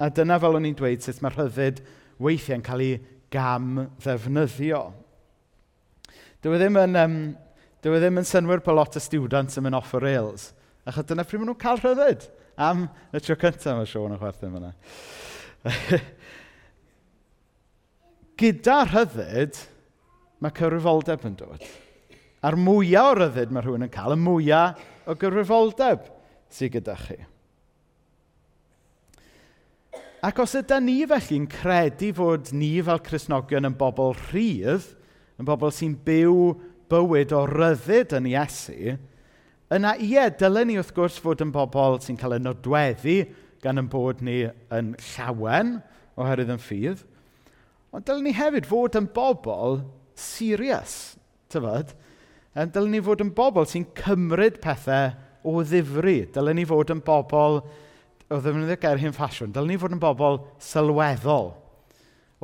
A 0.00 0.08
dyna 0.14 0.38
fel 0.40 0.56
o'n 0.56 0.68
i'n 0.68 0.78
dweud 0.78 1.04
sut 1.04 1.20
mae 1.24 1.34
rhyddid 1.34 1.82
weithiau'n 2.22 2.64
cael 2.64 2.84
ei 2.86 2.96
gam 3.34 3.84
ddefnyddio. 4.00 4.82
Dyw 6.40 6.54
e 6.54 6.60
ddim 6.62 6.78
yn, 6.80 6.96
um, 7.02 7.18
dyw 7.84 7.98
e 7.98 8.00
ddim 8.00 8.22
yn 8.22 8.28
synwyr 8.28 8.62
po 8.64 8.72
lot 8.78 8.96
o 8.96 9.02
students 9.02 9.58
yn 9.60 9.66
mynd 9.66 9.78
off 9.78 9.92
o 9.92 10.00
rails. 10.02 10.52
Achos 10.88 11.10
dyna 11.10 11.26
pryd 11.26 11.42
maen 11.42 11.52
nhw'n 11.52 11.60
cael 11.60 11.82
rhyddid 11.82 12.28
am 12.58 12.86
y 13.12 13.20
tro 13.22 13.36
cyntaf 13.38 13.76
mae 13.76 13.90
Sean 13.90 14.14
yn 14.14 14.22
chwerthin 14.22 14.56
fyna. 14.56 14.72
Gyda 18.38 18.82
rhyddid, 18.86 19.56
mae 20.38 20.54
cyfrifoldeb 20.54 21.24
yn 21.26 21.34
dod. 21.40 21.64
A'r 22.46 22.54
mwyaf 22.54 23.10
o 23.10 23.16
ryddid 23.18 23.50
mae 23.50 23.64
rhywun 23.64 23.88
yn 23.88 23.90
cael, 23.90 24.14
y 24.14 24.20
mwyaf 24.22 24.84
o 25.08 25.16
gyfrifoldeb 25.18 26.06
sydd 26.54 26.76
gyda 26.76 26.94
chi. 27.00 27.18
Ac 30.24 30.38
os 30.42 30.54
ydy 30.58 30.78
ni 30.82 30.96
felly'n 31.06 31.46
credu 31.50 32.12
fod 32.14 32.52
ni 32.54 32.72
fel 32.86 33.02
Cresnogion 33.06 33.68
yn 33.68 33.76
bobl 33.78 34.16
rhydd, 34.28 34.86
yn 35.38 35.46
bobl 35.46 35.74
sy'n 35.74 35.94
byw 36.06 36.38
bywyd 36.90 37.34
o 37.36 37.44
ryddid 37.50 38.14
yn 38.18 38.30
Iesu, 38.30 38.96
yna 39.74 39.94
ie, 40.02 40.24
dylen 40.40 40.70
ni 40.70 40.78
wrth 40.80 40.94
gwrs 40.96 41.18
fod 41.22 41.42
yn 41.44 41.52
bobl 41.54 42.00
sy'n 42.02 42.18
cael 42.18 42.38
ei 42.38 42.42
nodweddu 42.42 43.20
gan 43.62 43.82
yn 43.82 43.90
bod 43.92 44.22
ni 44.24 44.40
yn 44.74 44.94
llawen 45.12 45.78
oherwydd 46.18 46.54
yn 46.54 46.62
ffydd, 46.62 47.04
Ond 47.94 48.04
dylen 48.04 48.26
ni 48.28 48.34
hefyd 48.36 48.68
fod 48.68 48.96
yn 48.98 49.08
bobl 49.14 49.80
serious, 50.18 51.16
tyfod? 51.52 51.94
Um, 52.52 52.68
dylen 52.74 52.92
ni 52.92 53.00
fod 53.04 53.22
yn 53.24 53.32
bobl 53.36 53.68
sy'n 53.68 53.86
cymryd 53.96 54.58
pethau 54.64 55.14
o 55.48 55.62
ddifri. 55.62 56.20
Dylen 56.34 56.58
ni 56.60 56.66
fod 56.68 56.92
yn 56.92 57.00
bobl, 57.04 57.62
o 58.28 58.40
ddefnyddio 58.42 58.76
gair 58.82 59.00
hyn 59.00 59.14
ffasiwn, 59.16 59.54
dylwn 59.54 59.72
ni 59.72 59.78
fod 59.80 59.94
yn 59.96 60.02
bobl 60.02 60.42
sylweddol. 60.62 61.54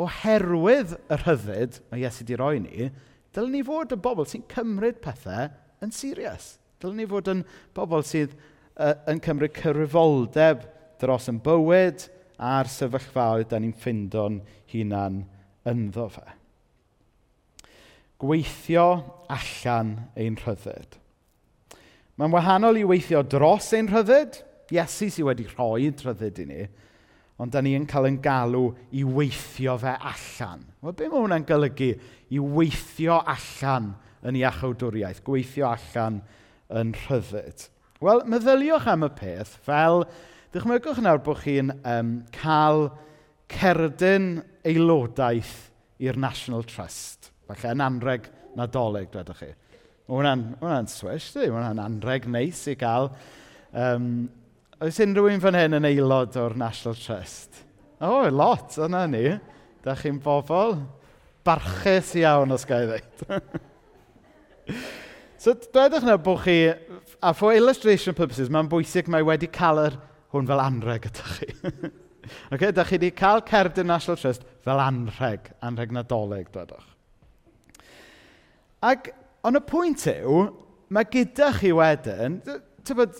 Oherwydd 0.01 0.97
y 0.97 1.19
rhyddid 1.21 1.77
mae 1.91 2.03
Iesu 2.03 2.25
wedi 2.25 2.39
roi 2.41 2.57
ni, 2.63 2.89
dylwn 3.37 3.53
ni 3.55 3.61
fod 3.67 3.93
yn 3.95 4.03
bobl 4.05 4.29
sy'n 4.31 4.47
cymryd 4.51 5.03
pethau 5.05 5.51
yn 5.85 5.93
serious. 5.95 6.55
Dylwn 6.81 7.03
ni 7.03 7.09
fod 7.11 7.29
yn 7.35 7.45
bobl 7.77 8.07
sydd 8.07 8.33
uh, 8.33 8.95
yn 9.13 9.21
cymryd 9.25 9.55
cyrifoldeb 9.61 10.65
dros 11.03 11.29
yn 11.29 11.43
bywyd 11.45 12.09
a'r 12.41 12.71
sefyllfaoedd 12.71 13.53
da 13.53 13.61
ni'n 13.61 13.77
ffindo'n 13.77 14.41
hunan 14.73 15.23
ynddo 15.69 16.09
fe. 16.13 16.27
Gweithio 18.21 18.89
allan 19.33 19.97
ein 20.17 20.39
rhyddid. 20.41 20.99
Mae'n 22.15 22.35
wahanol 22.35 22.79
i 22.79 22.85
weithio 22.87 23.25
dros 23.27 23.73
ein 23.75 23.91
rhyddid, 23.91 24.43
Iesu 24.73 25.11
sydd 25.13 25.27
wedi 25.27 25.45
rhoi 25.51 25.91
rhyddid 25.91 26.39
i 26.41 26.47
ni, 26.49 26.63
ond 27.39 27.53
da 27.53 27.61
ni 27.63 27.75
yn 27.77 27.87
cael 27.91 28.09
yn 28.09 28.21
galw 28.23 28.71
i 28.95 29.03
weithio 29.05 29.75
fe 29.83 29.93
allan. 29.99 30.63
Wel, 30.81 30.95
be 30.97 31.09
mae 31.11 31.25
hwnna'n 31.25 31.47
golygu? 31.49 31.91
I 32.31 32.41
weithio 32.41 33.19
allan 33.21 33.93
yn 34.25 34.39
iachawdwriaeth. 34.41 35.23
gweithio 35.27 35.69
allan 35.75 36.23
yn 36.73 36.95
rhyddid. 37.05 37.69
Wel, 38.05 38.25
meddyliwch 38.31 38.89
am 38.91 39.07
y 39.07 39.11
peth 39.19 39.55
fel, 39.67 40.05
dychmygwch 40.55 41.03
nawr 41.03 41.21
bod 41.25 41.43
chi'n 41.43 41.75
um, 41.85 42.17
cael 42.35 42.89
cerdyn 43.53 44.43
aelodaeth 44.65 45.55
i'r 46.05 46.19
National 46.21 46.65
Trust. 46.69 47.31
Falle 47.49 47.75
yn 47.75 47.85
anreg 47.85 48.31
nadolig, 48.59 49.11
dwedwch 49.13 49.43
chi. 49.43 49.51
Mae 50.05 50.19
hwnna'n 50.19 50.45
hwnna 50.61 50.81
swish, 50.93 51.31
di? 51.33 51.47
Mae 51.49 51.59
hwnna'n 51.59 51.83
anreg 51.85 52.27
neis 52.31 52.61
i 52.69 52.75
gael. 52.81 53.11
Um, 53.73 54.27
oes 54.85 55.01
unrhyw 55.01 55.31
un 55.33 55.43
fan 55.43 55.59
hyn 55.59 55.79
yn 55.79 55.89
aelod 55.89 56.37
o'r 56.41 56.57
National 56.61 56.99
Trust? 57.01 57.63
O, 58.01 58.11
oh, 58.11 58.29
lot, 58.33 58.77
yna 58.85 59.05
ni. 59.09 59.25
Da 59.85 59.97
chi'n 59.97 60.21
bobl 60.25 60.79
barchus 61.45 62.15
iawn, 62.21 62.53
os 62.57 62.65
gael 62.69 62.95
ddeud. 62.95 63.43
so, 65.43 65.53
dwedwch 65.55 66.09
na 66.09 66.17
bod 66.21 66.41
chi, 66.45 66.59
a 67.25 67.35
for 67.37 67.57
illustration 67.57 68.17
purposes, 68.17 68.53
mae'n 68.53 68.71
bwysig 68.73 69.09
mae 69.13 69.25
wedi 69.25 69.49
cael 69.53 69.83
yr, 69.87 70.01
hwn 70.35 70.49
fel 70.49 70.65
anreg 70.65 71.11
ydych 71.11 71.37
chi. 71.39 71.53
okay, 72.53 72.73
da 72.73 72.85
chi 72.87 72.99
wedi 72.99 73.13
cael 73.17 73.43
cerdyn 73.49 73.89
National 73.91 74.19
Trust 74.21 74.45
fel 74.65 74.83
anrheg, 74.83 75.51
anrheg 75.65 75.95
nadolig, 75.95 76.51
dwedwch. 76.55 76.91
Ac, 78.85 79.11
ond 79.45 79.61
y 79.61 79.63
pwynt 79.65 80.07
yw, 80.13 80.45
mae 80.93 81.09
gyda 81.11 81.51
chi 81.57 81.73
wedyn, 81.77 82.41
tybod, 82.85 83.17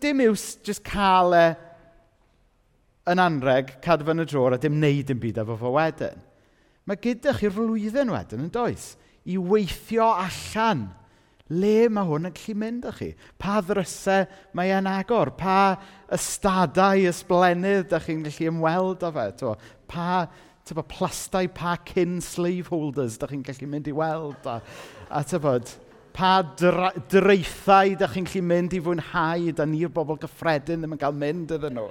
dim 0.00 0.22
yw 0.24 0.34
jyst 0.34 0.84
cael 0.86 1.36
e 1.36 1.46
yn 3.12 3.20
anreg, 3.20 3.76
cadw 3.84 4.08
yn 4.14 4.24
y 4.24 4.28
dror, 4.28 4.56
a 4.56 4.60
dim 4.60 4.78
wneud 4.78 5.12
yn 5.12 5.20
byd 5.20 5.42
efo 5.42 5.58
fo 5.60 5.74
wedyn. 5.76 6.22
Mae 6.88 7.00
gyda 7.00 7.34
chi'r 7.36 7.52
flwyddyn 7.52 8.12
wedyn 8.12 8.46
yn 8.46 8.52
does, 8.52 8.94
i 9.28 9.36
weithio 9.40 10.08
allan 10.12 10.88
Le 11.52 11.90
mae 11.92 12.08
hwn 12.08 12.30
yn 12.30 12.32
gallu 12.32 12.54
mynd 12.56 12.86
â 12.88 12.90
chi? 12.96 13.10
Pa 13.36 13.58
ddrysau 13.60 14.24
mae 14.56 14.70
e'n 14.72 14.86
agor? 14.88 15.34
Pa 15.36 15.76
ystadau 16.16 17.02
ysblenydd 17.10 17.90
ydych 17.90 18.06
chi'n 18.08 18.22
gallu 18.24 18.46
ymweld 18.48 19.04
â 19.04 19.10
fe? 19.12 19.24
To, 19.42 19.50
pa 19.90 20.22
tyfo, 20.64 20.84
plastau, 20.88 21.50
pa 21.52 21.74
cyn 21.90 22.16
slaveholders 22.24 23.18
ydych 23.18 23.34
chi'n 23.34 23.42
gallu 23.44 23.68
mynd 23.74 23.90
i 23.92 23.96
weld? 23.98 24.48
A, 24.48 24.56
a 25.12 25.20
tybod, 25.28 25.68
pa 26.16 26.30
dreithau 26.56 27.04
draethau 27.12 27.92
ydych 27.92 28.16
chi'n 28.16 28.30
gallu 28.30 28.42
mynd 28.48 28.76
i 28.78 28.80
fwynhau 28.86 29.52
da 29.58 29.66
ni'r 29.68 29.92
bobl 29.92 30.16
gyffredin 30.22 30.80
ddim 30.80 30.96
yn 30.96 31.02
cael 31.02 31.18
mynd 31.26 31.52
iddyn 31.58 31.76
nhw? 31.76 31.90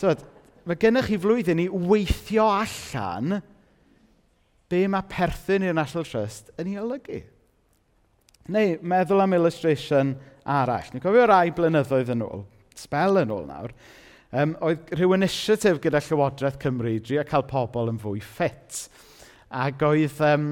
Tybod, 0.00 0.26
mae 0.66 0.80
gennych 0.82 1.06
chi 1.06 1.20
flwyddyn 1.22 1.62
i 1.62 1.68
weithio 1.70 2.50
allan 2.50 3.38
be 4.66 4.82
mae 4.90 5.06
perthyn 5.06 5.68
i'r 5.68 5.78
National 5.78 6.08
Trust 6.08 6.50
yn 6.58 6.74
ei 6.74 6.82
olygu. 6.82 7.22
Neu 8.50 8.74
meddwl 8.82 9.22
am 9.22 9.34
illustration 9.36 10.16
arall. 10.50 10.88
Ni'n 10.90 11.02
cofio 11.02 11.26
rai 11.30 11.52
blynyddoedd 11.54 12.10
yn 12.16 12.24
ôl, 12.26 12.40
spel 12.74 13.20
yn 13.20 13.30
ôl 13.30 13.44
nawr, 13.46 13.74
um, 14.34 14.54
oedd 14.66 14.88
rhyw 14.96 15.14
initiative 15.14 15.78
gyda 15.84 16.00
Llywodraeth 16.02 16.58
Cymru 16.62 16.96
drio 17.04 17.22
cael 17.28 17.44
pobl 17.46 17.92
yn 17.92 18.00
fwy 18.02 18.18
ffit. 18.26 18.88
Ac 19.54 19.84
oedd, 19.86 20.18
um, 20.26 20.48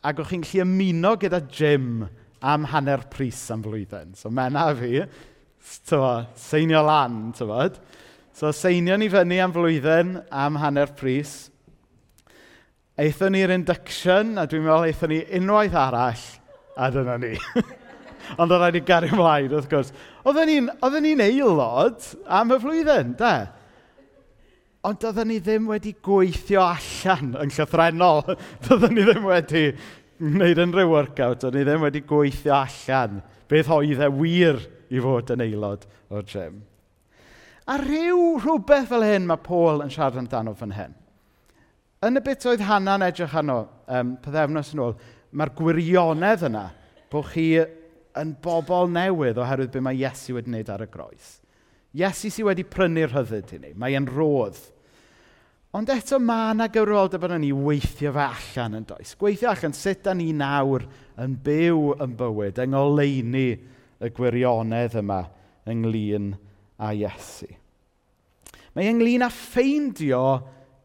ac 0.00 0.22
o'ch 0.22 0.32
chi'n 0.32 0.46
gallu 0.46 0.64
ymuno 0.64 1.12
gyda 1.20 1.42
gym 1.52 2.06
am 2.40 2.64
hanner 2.72 3.04
pris 3.12 3.42
am 3.52 3.64
flwyddyn. 3.64 4.14
So 4.16 4.32
mena 4.32 4.70
fi, 4.78 5.02
tyfo, 5.84 6.14
seinio 6.40 6.80
lan, 6.86 7.26
tyfod. 7.36 7.76
So 8.34 8.54
seinio 8.56 8.96
ni 9.00 9.10
fyny 9.12 9.42
am 9.44 9.52
flwyddyn 9.52 10.16
am 10.32 10.56
hanner 10.62 10.94
pris. 10.96 11.50
Eithon 12.96 13.36
ni'r 13.36 13.52
induction, 13.52 14.38
a 14.40 14.46
dwi'n 14.48 14.64
meddwl 14.64 14.88
eithon 14.88 15.12
ni 15.12 15.20
unwaith 15.42 15.76
arall– 15.76 16.24
A 16.76 16.90
dyna 16.90 17.16
ni. 17.22 17.34
Ond 18.40 18.50
oedd 18.50 18.60
rhaid 18.60 18.78
i 18.78 18.82
gario 18.86 19.14
ymlaen, 19.14 19.52
wrth 19.52 19.68
gwrs. 19.70 19.92
Oedden 20.24 20.50
ni'n 20.50 21.20
ni 21.20 21.26
aelod 21.26 22.06
am 22.24 22.54
y 22.54 22.58
flwyddyn, 22.62 23.12
da? 23.20 23.34
Ond 24.84 25.04
oedden 25.08 25.30
ni 25.30 25.38
ddim 25.40 25.68
wedi 25.70 25.94
gweithio 26.04 26.64
allan 26.64 27.34
yn 27.40 27.52
llythrenol. 27.54 28.34
oedden 28.70 28.96
ni 28.96 29.06
ddim 29.06 29.28
wedi 29.28 29.64
wneud 30.20 30.62
unrhyw 30.66 30.90
workout. 30.90 31.44
Oedden 31.44 31.60
ni 31.60 31.68
ddim 31.68 31.84
wedi 31.86 32.04
gweithio 32.08 32.56
allan. 32.58 33.22
Beth 33.48 33.70
oedd 33.72 34.02
e 34.02 34.10
wir 34.18 34.60
i 34.90 35.00
fod 35.04 35.32
yn 35.34 35.44
aelod 35.44 35.86
o'r 36.12 36.26
gym. 36.28 36.62
A 37.64 37.78
rhyw 37.80 38.34
rhywbeth 38.42 38.90
fel 38.90 39.06
hyn 39.06 39.28
mae 39.28 39.40
Paul 39.40 39.80
yn 39.84 39.92
siarad 39.92 40.20
amdano 40.20 40.52
fan 40.58 40.74
hyn. 40.76 40.96
Yn 42.04 42.20
y 42.20 42.22
bit 42.24 42.44
oedd 42.44 42.66
Hannah'n 42.68 43.06
edrych 43.06 43.32
arno, 43.40 43.62
um, 43.88 44.10
pethefnos 44.20 44.74
yn 44.74 44.82
ôl, 44.84 44.98
mae'r 45.34 45.54
gwirionedd 45.58 46.46
yna 46.48 46.68
bod 47.12 47.26
chi 47.32 47.48
yn 48.20 48.36
bobl 48.42 48.90
newydd 48.94 49.40
oherwydd 49.42 49.72
beth 49.74 49.84
mae 49.84 49.98
Iesu 49.98 50.36
wedi 50.36 50.52
wneud 50.52 50.70
ar 50.70 50.84
y 50.86 50.88
groes. 50.90 51.34
Iesu 51.94 52.30
sydd 52.30 52.48
wedi 52.48 52.66
prynu'r 52.66 53.12
rhyddid 53.12 53.52
i 53.56 53.60
ni. 53.62 53.72
Mae 53.78 53.96
e'n 53.98 54.06
rodd. 54.10 54.58
Ond 55.74 55.90
eto 55.90 56.20
mae 56.22 56.52
yna 56.54 56.68
gyfroldeb 56.70 57.26
yn 57.26 57.40
ni 57.42 57.50
weithio 57.54 58.12
fe 58.14 58.26
allan 58.28 58.78
yn 58.78 58.86
does. 58.86 59.16
Gweithio 59.18 59.50
allan 59.50 59.74
sut 59.74 60.04
da 60.06 60.14
ni 60.14 60.30
nawr 60.34 60.86
yn 61.22 61.34
byw 61.42 61.96
yn 62.04 62.14
bywyd, 62.18 62.60
yng 62.62 62.74
ngoleini 62.76 63.48
y 63.98 64.10
gwirionedd 64.14 64.98
yma 65.02 65.24
ynglyn 65.70 66.32
â 66.78 66.92
Iesu. 66.94 67.50
Mae 68.74 68.90
ynglyn 68.90 69.26
â 69.26 69.30
ffeindio 69.34 70.22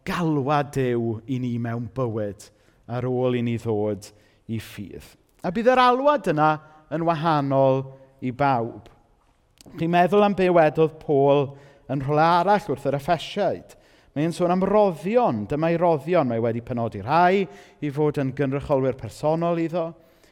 galwa 0.06 0.64
dew 0.74 1.20
i 1.30 1.38
ni 1.42 1.56
mewn 1.62 1.90
bywyd 1.94 2.50
ar 2.90 3.06
ôl 3.10 3.38
i 3.38 3.46
ni 3.46 3.58
ddod 3.62 4.10
i 4.50 4.60
ffydd. 4.62 5.16
A 5.46 5.54
bydd 5.56 5.70
yr 5.72 5.82
alwad 5.82 6.28
yna 6.34 6.52
yn 6.96 7.06
wahanol 7.08 7.84
i 8.26 8.32
bawb. 8.36 8.90
Chi'n 9.78 9.92
meddwl 9.94 10.26
am 10.26 10.36
be 10.38 10.50
wedodd 10.52 10.98
Pôl 11.02 11.46
yn 11.92 12.02
rhywle 12.04 12.26
arall 12.26 12.72
wrth 12.74 12.88
yr 12.90 12.98
effesiaid. 12.98 13.76
Mae'n 14.18 14.34
sôn 14.34 14.52
am 14.52 14.64
roddion, 14.66 15.44
dyma'i 15.50 15.78
roddion. 15.80 16.28
Mae 16.28 16.42
wedi 16.42 16.64
penodi 16.66 17.04
rhai 17.06 17.46
i 17.86 17.92
fod 17.94 18.18
yn 18.22 18.34
gynrycholwyr 18.36 18.98
personol 19.00 19.62
iddo, 19.62 19.86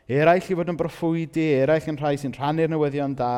eraill 0.10 0.50
i 0.50 0.58
fod 0.58 0.72
yn 0.74 0.80
broffwydi, 0.80 1.46
eraill 1.62 1.92
yn 1.94 2.00
rhai 2.02 2.16
sy'n 2.18 2.34
rhannu'r 2.36 2.74
newyddion 2.74 3.14
da, 3.18 3.32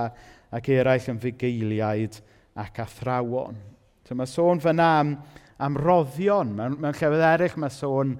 ac 0.55 0.71
eraill 0.73 1.11
yn 1.11 1.19
fugeiliaid 1.21 2.21
ac 2.59 2.79
athrawon. 2.85 3.59
So 4.07 4.17
mae 4.17 4.29
sôn 4.29 4.63
fyna 4.63 4.87
am, 5.01 5.13
am 5.61 5.77
roddion. 5.77 6.55
Mewn, 6.55 6.79
mewn 6.79 6.95
llefydd 6.95 7.27
eraill 7.33 7.59
mae 7.61 7.75
sôn 7.75 8.15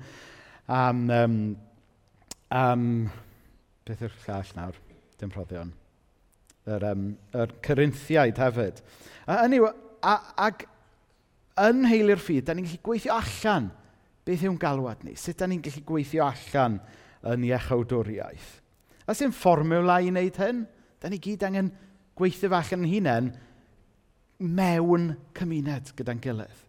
am 0.69 1.07
um, 1.15 1.39
am... 2.53 3.09
Beth 3.87 4.03
yw'r 4.05 4.17
llall 4.25 4.51
nawr? 4.57 4.75
Dim 5.19 5.31
roddion. 5.33 5.71
Yr, 6.69 6.85
um, 6.91 7.05
yr 7.33 7.53
Corinthiaid 7.65 8.37
hefyd. 8.41 8.83
A, 9.25 9.41
hynny, 9.43 9.61
a, 9.65 10.15
ag 10.45 10.65
yn 11.59 11.83
heilio'r 11.89 12.21
ffyd, 12.21 12.45
da 12.47 12.55
ni'n 12.55 12.67
gallu 12.67 12.81
gweithio 12.85 13.15
allan 13.17 13.69
beth 14.27 14.45
yw'n 14.45 14.59
galwad 14.61 15.03
ni. 15.05 15.15
Sut 15.17 15.39
da 15.41 15.49
ni'n 15.49 15.63
gallu 15.65 15.83
gweithio 15.87 16.27
allan 16.27 16.77
yn 17.33 17.45
iechawdwriaeth. 17.49 18.49
A 19.09 19.15
sy'n 19.17 19.33
fformiwla 19.33 19.99
i 20.05 20.11
wneud 20.13 20.37
hyn? 20.39 20.63
Da 21.01 21.09
ni 21.09 21.19
gyd 21.23 21.43
angen 21.47 21.73
gweithio 22.19 22.51
allan 22.53 22.85
yn 22.85 22.91
hunain 22.93 23.31
mewn 24.39 25.13
cymuned 25.35 25.93
gyda'n 25.97 26.21
gilydd. 26.23 26.65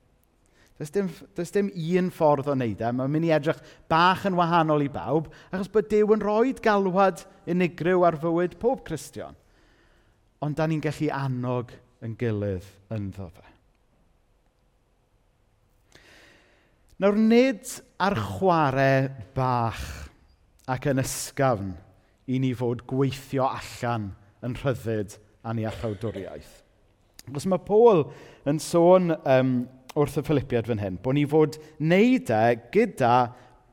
Does 0.81 0.91
dim, 0.95 1.11
does 1.37 1.51
dim 1.53 1.69
un 1.69 2.07
ffordd 2.09 2.47
o 2.49 2.55
wneud 2.57 2.81
e. 2.81 2.91
Mae'n 2.97 3.13
mynd 3.13 3.27
i 3.29 3.35
edrych 3.37 3.59
bach 3.91 4.23
yn 4.25 4.39
wahanol 4.39 4.81
i 4.81 4.89
bawb, 4.89 5.27
achos 5.53 5.69
bod 5.69 5.91
Dyw 5.91 6.15
yn 6.17 6.23
rhoi 6.25 6.55
galwad 6.65 7.21
unigryw 7.53 8.07
ar 8.09 8.17
fywyd 8.23 8.57
pob 8.63 8.81
Cristion. 8.87 9.37
Ond 10.41 10.57
da 10.57 10.65
ni'n 10.65 10.81
gallu 10.81 11.11
annog 11.13 11.75
yn 12.01 12.15
gilydd 12.17 12.65
ynddo 12.97 13.27
fe. 13.29 13.45
Nawr, 17.01 17.17
nid 17.17 17.69
ar 18.01 18.17
chwarae 18.17 19.11
bach 19.37 19.85
ac 20.65 20.89
yn 20.89 21.03
ysgafn 21.05 21.75
i 22.33 22.41
ni 22.41 22.55
fod 22.57 22.87
gweithio 22.89 23.51
allan 23.51 24.15
yn 24.45 24.57
rhyddid 24.57 25.19
a 25.45 25.53
ni 25.53 25.69
allawdwriaeth. 25.69 26.57
Os 27.37 27.45
mae 27.45 27.61
Paul 27.69 28.07
yn 28.49 28.61
sôn 28.65 29.13
um, 29.13 29.53
wrth 29.97 30.21
y 30.21 30.25
Philippiad 30.27 30.69
fan 30.71 30.83
hyn, 30.83 30.99
bod 31.03 31.17
ni 31.19 31.25
fod 31.29 31.59
wneud 31.81 32.31
e 32.31 32.45
gyda 32.75 33.15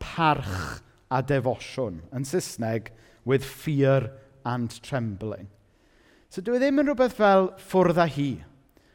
parch 0.01 0.81
a 1.13 1.21
defosiwn. 1.23 2.01
Yn 2.15 2.25
Saesneg, 2.27 2.91
with 3.27 3.45
fear 3.45 4.11
and 4.45 4.71
trembling. 4.81 5.49
So 6.29 6.41
dwi 6.41 6.57
e 6.57 6.61
ddim 6.61 6.81
yn 6.81 6.89
rhywbeth 6.89 7.15
fel 7.17 7.51
ffwrdd 7.69 7.99
â 8.01 8.07
hi. 8.15 8.29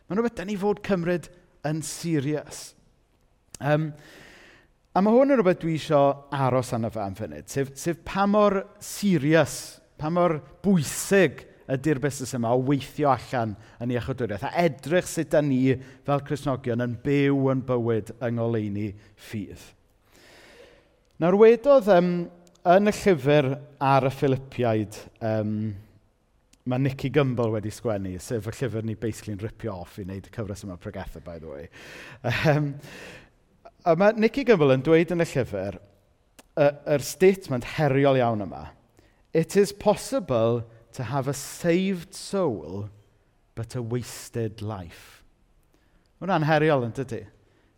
Mae'n 0.09 0.19
rhywbeth 0.19 0.39
da 0.41 0.47
ni 0.49 0.57
fod 0.61 0.83
cymryd 0.87 1.29
yn 1.69 1.83
serious. 1.87 2.73
Um, 3.61 3.93
a 4.93 5.03
mae 5.05 5.15
hwn 5.15 5.35
yn 5.35 5.41
rhywbeth 5.41 5.63
dwi 5.63 5.77
eisiau 5.79 6.11
aros 6.35 6.73
arno 6.77 6.91
fe 6.93 7.05
am 7.05 7.17
funud, 7.17 7.49
sef, 7.49 7.73
sef 7.79 8.03
pa 8.09 8.27
mor 8.29 8.59
serious, 8.83 9.79
pa 10.01 10.11
mor 10.13 10.39
bwysig 10.65 11.45
ydy'r 11.71 12.01
busnes 12.03 12.35
yma 12.37 12.53
o 12.55 12.63
weithio 12.67 13.11
allan 13.13 13.55
yn 13.83 13.93
ei 13.93 14.01
achodwriaeth. 14.01 14.49
a 14.49 14.65
edrych 14.65 15.09
sut 15.09 15.31
da 15.31 15.43
ni 15.43 15.77
fel 16.07 16.25
Cresnogion 16.27 16.83
yn 16.85 16.97
byw 17.05 17.53
yn 17.53 17.63
bywyd 17.69 18.13
yng 18.19 18.39
ngoleuni 18.39 18.89
ffydd. 19.29 19.63
Nawr 21.23 21.39
wedodd 21.39 21.91
um, 21.93 22.13
yn 22.67 22.91
y 22.91 22.97
llyfr 22.97 23.53
ar 23.83 24.09
y 24.09 24.13
Philippiaid, 24.17 24.99
um, 25.23 25.55
mae 26.67 26.83
Nicky 26.83 27.11
Gumbel 27.15 27.55
wedi 27.55 27.71
sgwennu, 27.75 28.17
sef 28.23 28.47
y 28.51 28.55
llyfr 28.59 28.87
ni 28.87 28.99
basically'n 28.99 29.41
ripio 29.43 29.81
off 29.85 29.99
i 29.99 30.07
wneud 30.07 30.27
y 30.27 30.35
cyfres 30.35 30.63
yma 30.67 30.79
pregetha, 30.83 31.23
by 31.23 31.39
the 31.39 31.51
way. 31.51 31.71
Um, 32.51 32.75
a 33.87 33.97
mae 33.99 34.15
Nicky 34.19 34.45
Gumbel 34.47 34.77
yn 34.77 34.85
dweud 34.87 35.15
yn 35.15 35.23
y 35.23 35.27
llyfr, 35.31 35.79
yr 36.59 36.79
er 36.97 37.05
statement 37.07 37.67
heriol 37.79 38.19
iawn 38.21 38.45
yma, 38.45 38.67
It 39.33 39.57
is 39.57 39.73
possible 39.73 40.65
to 40.95 41.05
have 41.05 41.29
a 41.29 41.35
saved 41.35 42.15
soul, 42.15 42.89
but 43.55 43.75
a 43.75 43.83
wasted 43.83 44.63
life. 44.63 45.23
Mae 46.21 46.47
heriol 46.47 46.87
yn 46.87 46.95
dydy. 46.95 47.25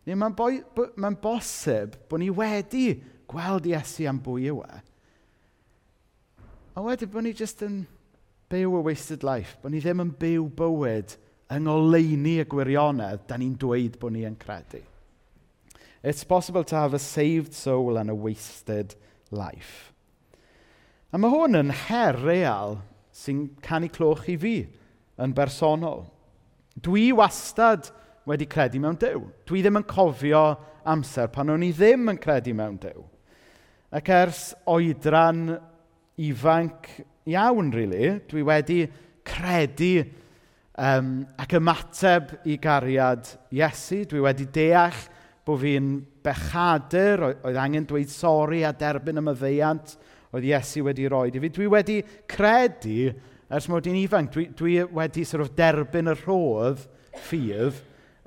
Mae'n 0.05 0.35
mae 1.01 1.17
bosib 1.21 1.95
bod 2.09 2.21
ni 2.21 2.29
wedi 2.29 2.99
gweld 3.31 3.65
Iesu 3.65 4.05
am 4.09 4.19
bwy 4.21 4.51
yw 4.51 4.61
e. 4.67 4.81
A 6.75 6.83
wedyn 6.85 7.09
bod 7.09 7.25
ni 7.25 7.33
jyst 7.33 7.63
yn 7.65 7.85
byw 8.51 8.75
a 8.77 8.81
wasted 8.85 9.23
life, 9.25 9.55
bod 9.63 9.73
ni 9.73 9.81
ddim 9.81 10.03
yn 10.03 10.11
byw 10.19 10.45
bywyd 10.59 11.15
yng 11.55 11.65
ngoleini 11.65 12.39
y 12.43 12.45
gwirionedd 12.49 13.25
da 13.29 13.39
ni'n 13.39 13.55
dweud 13.61 13.97
bod 14.01 14.13
ni 14.13 14.25
yn 14.27 14.37
credu. 14.37 14.83
It's 16.05 16.23
possible 16.23 16.63
to 16.65 16.75
have 16.75 16.93
a 16.93 16.99
saved 16.99 17.53
soul 17.53 17.97
and 17.97 18.11
a 18.11 18.15
wasted 18.15 18.93
life. 19.31 19.91
A 21.09 21.17
mae 21.17 21.33
hwn 21.33 21.57
yn 21.57 21.73
her 21.87 22.13
real 22.21 22.83
sy'n 23.15 23.45
canu 23.63 23.89
cloch 23.93 24.27
i 24.31 24.35
fi 24.39 24.55
yn 25.23 25.35
bersonol. 25.35 26.03
Dwi 26.75 27.11
wastad 27.15 27.87
wedi 28.27 28.47
credu 28.49 28.81
mewn 28.83 28.97
Dyw. 28.99 29.21
Dwi 29.47 29.61
ddim 29.63 29.79
yn 29.79 29.87
cofio 29.87 30.45
amser 30.91 31.29
pan 31.31 31.53
o'n 31.53 31.63
i 31.63 31.71
ddim 31.75 32.09
yn 32.11 32.19
credu 32.21 32.55
mewn 32.57 32.77
Dyw. 32.81 33.05
Ac 33.95 34.11
ers 34.11 34.41
oedran 34.67 35.55
ifanc 36.19 36.89
iawn, 37.31 37.71
really, 37.73 38.17
dwi 38.29 38.43
wedi 38.45 38.79
credu 39.25 40.03
um, 40.77 41.21
ac 41.39 41.55
ymateb 41.57 42.35
i 42.51 42.57
gariad 42.61 43.29
Iesu. 43.55 44.03
Dwi 44.09 44.25
wedi 44.25 44.49
deall 44.51 44.99
bod 45.45 45.61
fi'n 45.61 45.93
bechadur, 46.25 47.29
oedd 47.45 47.61
angen 47.61 47.87
dweud 47.87 48.11
sori 48.11 48.63
a 48.65 48.73
derbyn 48.75 49.21
y 49.21 49.23
myddeiant 49.23 49.95
oedd 50.35 50.47
Iesu 50.49 50.83
wedi 50.85 51.07
roi 51.11 51.29
i 51.31 51.41
fi. 51.41 51.51
Dwi 51.55 51.69
wedi 51.71 52.01
credu 52.31 53.13
ers 53.55 53.69
mod 53.71 53.87
i'n 53.87 54.01
ifanc. 54.01 54.33
Dwi, 54.33 54.49
dwi 54.57 54.77
wedi 54.95 55.25
sort 55.27 55.45
of 55.45 55.55
derbyn 55.57 56.11
y 56.11 56.17
rhodd 56.19 56.85
ffydd 57.25 57.81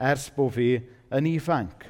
ers 0.08 0.28
bod 0.34 0.54
fi 0.56 0.72
yn 1.14 1.30
ifanc. 1.30 1.88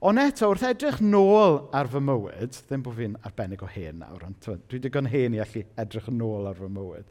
Ond 0.00 0.20
eto, 0.22 0.48
wrth 0.48 0.64
edrych 0.64 1.00
nôl 1.04 1.58
ar 1.76 1.88
fy 1.92 2.00
mywyd, 2.00 2.56
ddim 2.64 2.84
bod 2.86 2.96
fi'n 2.96 3.16
arbennig 3.28 3.60
o 3.60 3.68
hen 3.68 3.98
nawr, 4.00 4.22
ond 4.24 4.38
dwi 4.40 4.54
wedi 4.56 4.78
digon 4.86 5.08
hen 5.12 5.36
i 5.36 5.42
allu 5.44 5.64
edrych 5.82 6.08
nôl 6.14 6.48
ar 6.48 6.56
fy 6.56 6.70
mywyd. 6.72 7.10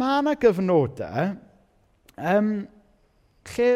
Mae 0.00 0.22
yna 0.22 0.32
gyfnodau 0.40 1.34
um, 2.16 2.54
lle 3.52 3.68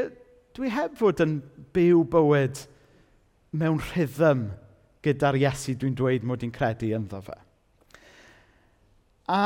dwi 0.56 0.72
heb 0.72 0.96
fod 0.96 1.20
yn 1.20 1.34
byw 1.76 2.06
bywyd 2.14 2.62
mewn 3.60 3.82
rhythm 3.90 4.46
gyda'r 5.06 5.38
Iesu 5.40 5.76
dwi'n 5.78 5.96
dweud 5.96 6.26
mod 6.26 6.44
i'n 6.44 6.54
credu 6.54 6.92
ynddo 6.96 7.22
fe. 7.24 7.36
A, 9.26 9.40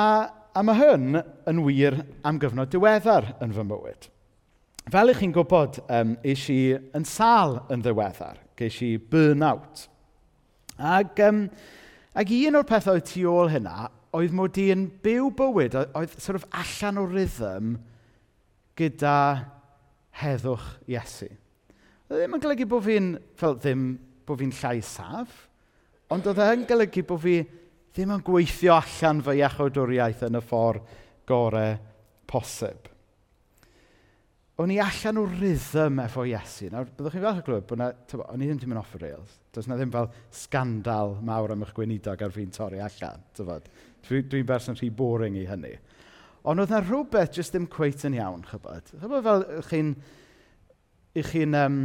a 0.52 0.64
mae 0.66 0.80
hyn 0.80 1.20
yn 1.48 1.62
wir 1.64 2.00
am 2.26 2.40
gyfnod 2.40 2.72
diweddar 2.72 3.34
yn 3.44 3.54
fy 3.56 3.66
mywyd. 3.68 4.10
Fel 4.90 5.12
ych 5.12 5.20
chi'n 5.22 5.32
gwybod, 5.36 5.78
um, 5.92 6.16
eis 6.26 6.48
i 6.50 6.60
yn 6.96 7.06
sal 7.06 7.60
yn 7.70 7.84
ddiweddar. 7.84 8.40
Geis 8.58 8.80
i 8.84 8.94
burnout. 8.98 9.86
Ac, 10.80 11.20
um, 11.28 11.44
ac 12.16 12.32
un 12.40 12.58
o'r 12.58 12.68
pethau 12.68 12.98
oedd 12.98 13.08
tu 13.08 13.24
ôl 13.30 13.52
hynna 13.52 13.90
oedd 14.16 14.34
mod 14.34 14.58
i'n 14.58 14.88
byw 15.04 15.28
bywyd, 15.38 15.76
oedd 15.94 16.14
sort 16.18 16.40
of 16.40 16.46
allan 16.56 16.98
o 16.98 17.06
rhythm 17.06 17.76
gyda 18.78 19.16
heddwch 20.20 20.66
Iesu. 20.90 21.28
Oedd 22.10 22.16
e 22.16 22.24
ddim 22.24 22.34
yn 22.36 22.42
golygu 22.42 22.66
bod 22.70 22.86
fi'n, 22.88 23.12
fel 23.38 23.54
ddim, 23.60 23.84
bod 24.26 24.40
fi'n 24.42 24.54
llai 24.58 24.80
saf. 24.84 25.46
Ond 26.10 26.26
oedd 26.26 26.40
e'n 26.42 26.66
golygu 26.66 27.04
bod 27.06 27.22
fi 27.22 27.36
ddim 27.94 28.14
yn 28.16 28.22
gweithio 28.26 28.74
allan 28.76 29.20
fy 29.22 29.36
iachawdwriaeth 29.40 30.24
yn 30.26 30.38
y 30.38 30.42
ffordd 30.42 30.96
gorau 31.28 31.76
posib. 32.30 32.88
O'n 34.60 34.72
i 34.74 34.80
allan 34.82 35.20
o 35.22 35.22
rhythm 35.24 36.02
efo 36.02 36.26
Iesu. 36.28 36.68
Nawr, 36.68 36.90
byddwch 36.96 37.14
chi'n 37.14 37.22
falch 37.24 37.38
o 37.40 37.44
glywed 37.46 37.68
bod 37.70 37.80
na, 37.80 37.86
tybo, 38.10 38.26
o'n 38.28 38.42
i 38.42 38.48
ddim 38.48 38.58
ddim 38.60 38.74
yn 38.74 38.80
off 38.82 38.92
y 38.98 39.00
rails. 39.00 39.38
Does 39.54 39.70
na 39.70 39.78
ddim 39.78 39.94
fel 39.94 40.10
scandal 40.36 41.14
mawr 41.24 41.54
am 41.54 41.64
eich 41.64 41.72
gweinidog 41.78 42.26
ar 42.26 42.34
fi'n 42.34 42.52
torri 42.52 42.82
allan. 42.84 43.24
Dwi'n 43.38 44.28
dwi 44.34 44.42
berson 44.50 44.76
rhy 44.76 44.90
boring 44.92 45.38
i 45.40 45.46
hynny. 45.48 45.72
Ond 46.44 46.60
oedd 46.60 46.74
na 46.74 46.82
rhywbeth 46.82 47.38
jyst 47.38 47.54
ddim 47.54 47.70
cweith 47.72 48.04
yn 48.08 48.18
iawn, 48.18 48.44
chybod. 48.50 48.92
Chybod 48.98 49.26
fel 49.30 49.46
chi'n... 49.70 49.94
I 51.10 51.24
chi'n 51.26 51.56
um, 51.58 51.80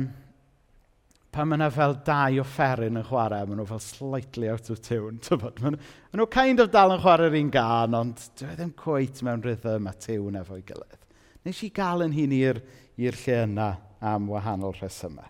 pan 1.36 1.50
mae 1.50 1.58
yna 1.60 1.67
fel 1.74 1.98
dau 2.08 2.39
offeryn 2.39 2.95
yn 2.95 3.06
chwarae, 3.06 3.43
maen 3.43 3.60
nhw 3.60 3.67
fel 3.67 3.82
slightly 3.84 4.48
out 4.52 4.69
of 4.71 4.80
tune. 4.86 5.19
Maen 5.60 5.78
nhw 6.15 6.28
kind 6.32 6.63
of 6.63 6.71
dal 6.71 6.93
yn 6.95 7.02
chwarae'r 7.04 7.36
un 7.41 7.52
gan, 7.52 7.98
ond 7.98 8.21
dwi 8.39 8.56
ddim 8.56 8.71
cweit 8.80 9.19
mewn 9.26 9.43
rhythm 9.43 9.89
a 9.91 9.93
tiwn 10.06 10.39
efo'i 10.39 10.63
gilydd. 10.67 11.02
Nes 11.45 11.60
i 11.65 11.69
gael 11.76 12.06
yn 12.06 12.15
hun 12.15 12.36
i'r 12.38 12.62
lle 12.95 13.39
yna 13.41 13.69
am 14.00 14.30
wahanol 14.32 14.78
rhesymau. 14.78 15.28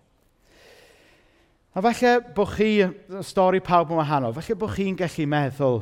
A 1.76 1.82
falle 1.84 2.13
bod 2.38 2.54
chi, 2.54 2.70
stori 3.26 3.60
pawb 3.65 3.89
yn 3.91 4.00
wahanol, 4.00 4.36
falle 4.38 4.60
bod 4.62 4.76
chi'n 4.78 4.96
gallu 5.00 5.26
meddwl 5.28 5.82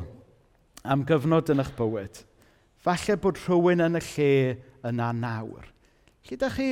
am 0.88 1.04
gyfnod 1.06 1.52
yn 1.52 1.62
eich 1.62 1.70
bywyd. 1.76 2.24
Falle 2.82 3.20
bod 3.20 3.38
rhywun 3.44 3.84
yn 3.84 4.00
y 4.00 4.04
lle 4.08 4.32
yna 4.88 5.12
nawr. 5.20 5.68
Lle 6.24 6.40
da 6.40 6.48
chi 6.56 6.70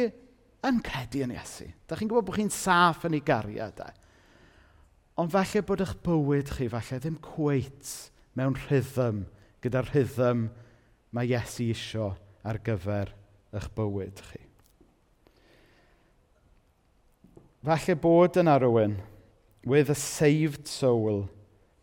yn 0.67 0.79
credu 0.85 1.25
yn 1.27 1.35
Iesu. 1.35 1.69
Da 1.89 1.99
chi'n 1.99 2.11
gwybod 2.11 2.29
bod 2.29 2.39
chi'n 2.39 2.53
saff 2.55 3.07
yn 3.09 3.19
ei 3.19 3.25
gariad 3.27 3.83
e. 3.83 3.91
Ond 5.21 5.33
falle 5.33 5.63
bod 5.67 5.83
eich 5.85 5.97
bywyd 6.07 6.53
chi, 6.57 6.69
falle 6.73 7.01
ddim 7.03 7.19
cweit 7.25 7.91
mewn 8.39 8.57
rhythm, 8.67 9.25
gyda 9.65 9.83
rhythm 9.89 10.47
mae 11.13 11.29
Iesu 11.29 11.69
isio 11.73 12.13
ar 12.47 12.61
gyfer 12.65 13.13
eich 13.53 13.69
bywyd 13.77 14.23
chi. 14.31 14.41
Falle 17.63 17.97
bod 18.03 18.39
yn 18.41 18.51
arwyn 18.51 18.97
with 19.67 19.91
a 19.91 19.99
saved 19.99 20.67
soul 20.67 21.29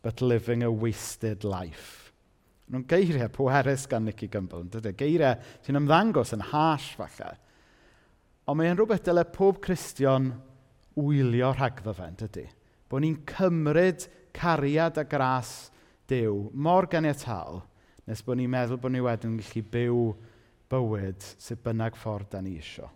but 0.01 0.21
living 0.21 0.63
a 0.63 0.71
wasted 0.71 1.43
life. 1.43 2.11
Nhw'n 2.69 2.85
geiriau 2.87 3.31
pwerus 3.33 3.87
gan 3.89 4.05
Nicky 4.05 4.27
Gumbel, 4.31 4.65
yn 4.65 4.73
dydw? 4.73 4.91
Geiriau 4.97 5.39
sy'n 5.65 5.79
ymddangos 5.79 6.35
yn 6.35 6.43
hash 6.51 6.91
falle. 6.99 7.31
Ond 8.49 8.57
mae'n 8.57 8.79
rhywbeth 8.79 9.03
dyle 9.05 9.21
pob 9.29 9.59
Cristion 9.62 10.31
wylio 10.97 11.51
rhagddo 11.53 11.93
fe, 11.93 12.07
yn 12.09 12.15
dydy? 12.17 12.45
Bo 12.89 12.97
ni'n 12.97 13.19
cymryd 13.29 14.07
cariad 14.33 14.97
a 14.97 15.05
gras 15.05 15.69
Dyw 16.09 16.47
mor 16.57 16.88
ganiataol 16.89 17.59
nes 18.09 18.23
bod 18.25 18.39
ni'n 18.39 18.49
meddwl 18.49 18.79
bod 18.81 18.95
ni 18.95 19.01
wedyn 19.05 19.35
yn 19.35 19.41
gallu 19.43 19.62
byw 19.75 19.99
bywyd 20.73 21.27
sydd 21.38 21.62
bynnag 21.65 21.97
ffordd 21.97 22.31
da 22.33 22.41
ni 22.41 22.55
isio. 22.57 22.89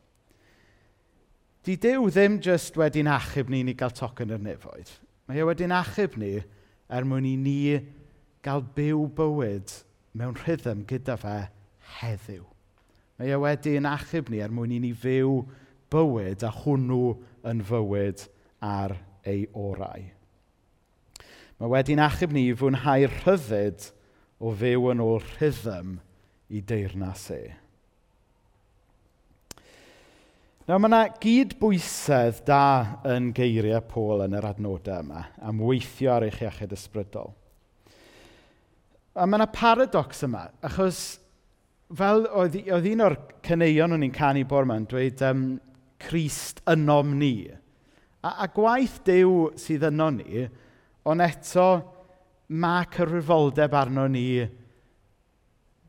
Di 1.64 1.76
Dyw 1.78 2.10
ddim 2.10 2.40
jyst 2.44 2.80
wedi'n 2.80 3.12
achub 3.14 3.52
ni 3.54 3.62
i 3.62 3.76
gael 3.78 3.94
tocyn 3.94 4.34
yr 4.34 4.42
nefoedd. 4.42 4.90
Mae 5.30 5.44
e 5.44 5.46
wedi'n 5.46 5.76
achub 5.78 6.18
ni 6.18 6.34
er 6.90 7.06
mwyn 7.06 7.30
i 7.30 7.36
ni 7.38 7.60
gael 8.44 8.66
byw 8.76 9.06
bywyd 9.20 9.78
mewn 10.18 10.36
rhythm 10.42 10.82
gyda 10.90 11.20
fe 11.22 11.38
heddiw. 12.02 12.53
Mae 13.24 13.32
e 13.32 13.38
wedi'n 13.40 13.86
achub 13.88 14.28
ni 14.28 14.42
er 14.44 14.52
mwyn 14.52 14.74
i 14.76 14.82
ni 14.84 14.90
fyw 15.00 15.38
bywyd 15.94 16.42
a 16.44 16.50
hwnnw 16.52 17.14
yn 17.48 17.62
fywyd 17.64 18.26
ar 18.60 18.98
ei 19.24 19.46
orau. 19.56 20.04
Mae 21.56 21.72
wedi'n 21.72 22.02
achub 22.04 22.36
ni 22.36 22.50
i 22.50 22.58
fwynhau 22.60 23.08
rhyddid 23.08 23.88
o 24.44 24.52
fyw 24.60 24.90
yn 24.92 25.06
ôl 25.06 25.24
rhythm 25.38 25.96
i 26.52 26.60
deyrnas 26.68 27.24
e. 27.32 27.40
Nawr 30.68 30.84
mae 30.84 30.92
yna 30.92 31.02
gydbwysedd 31.24 32.44
da 32.52 32.62
yn 33.08 33.32
geiriau 33.40 33.88
Pôl 33.88 34.28
yn 34.28 34.36
yr 34.36 34.52
adnodau 34.52 35.00
yma 35.08 35.30
am 35.40 35.64
weithio 35.64 36.18
ar 36.18 36.28
eich 36.28 36.44
iechyd 36.44 36.76
ysbrydol. 36.76 37.32
A 39.16 39.24
mae 39.24 39.40
yna 39.40 39.54
paradox 39.56 40.28
yma, 40.28 40.50
achos 40.60 41.22
fel 41.98 42.26
oedd, 42.32 42.58
oedd 42.74 42.90
un 42.94 43.06
o'r 43.06 43.18
cyneuon 43.46 43.96
o'n 43.98 44.08
i'n 44.08 44.16
canu 44.16 44.44
bor 44.50 44.68
yma 44.68 44.80
dweud, 44.90 45.22
um, 45.28 45.46
Christ 46.04 46.62
ynom 46.70 47.14
ni. 47.20 47.48
A, 48.24 48.44
a 48.44 48.48
gwaith 48.52 49.00
dew 49.08 49.52
sydd 49.60 49.86
yno 49.90 50.10
ni, 50.16 50.44
ond 51.10 51.24
eto 51.24 51.68
mae 52.54 52.86
cyrwyfoldeb 52.94 53.74
arno 53.76 54.08
ni 54.12 54.28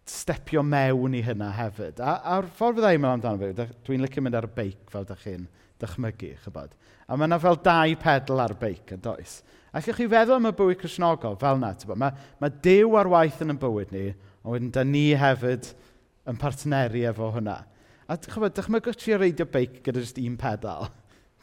stepio 0.05 0.63
mewn 0.67 1.17
i 1.17 1.23
hynna 1.25 1.51
hefyd. 1.57 2.01
A, 2.05 2.19
a'r 2.37 2.49
ffordd 2.57 2.79
fydda 2.79 2.93
i'n 2.95 3.03
meddwl 3.03 3.19
amdano 3.19 3.41
fe, 3.41 3.69
dwi'n 3.87 4.05
licio 4.05 4.25
mynd 4.25 4.39
ar 4.39 4.49
y 4.49 4.53
beic 4.57 4.93
fel 4.93 5.07
ydych 5.07 5.25
chi'n 5.25 5.47
dychmygu, 5.81 6.35
chybod. 6.45 6.75
A 7.09 7.17
mae 7.17 7.29
yna 7.29 7.41
fel 7.41 7.59
dau 7.65 7.97
pedal 8.01 8.45
ar 8.45 8.55
beic 8.61 8.95
yn 8.95 9.03
does. 9.05 9.41
A 9.73 9.81
Allwch 9.81 9.99
chi 9.99 10.07
feddwl 10.11 10.39
am 10.39 10.51
y 10.51 10.55
bywyd 10.55 10.79
Cresnogol 10.81 11.39
fel 11.41 11.59
yna. 11.59 11.73
Mae, 11.99 12.29
mae 12.41 12.55
dew 12.65 12.95
ar 13.01 13.11
waith 13.11 13.41
yn 13.45 13.57
y 13.57 13.59
bywyd 13.61 13.95
ni, 13.95 14.05
ond 14.45 14.55
wedyn 14.55 14.73
da 14.77 14.85
ni 14.87 15.09
hefyd 15.19 15.73
yn 16.31 16.41
partneri 16.41 17.05
efo 17.09 17.31
hwnna. 17.35 17.63
A 18.09 18.17
chybod, 18.21 18.55
dychmygwch 18.57 19.01
chi 19.01 19.17
reidio 19.17 19.47
beic 19.49 19.81
gyda 19.85 20.03
jyst 20.03 20.21
un 20.21 20.37
pedal. 20.41 20.91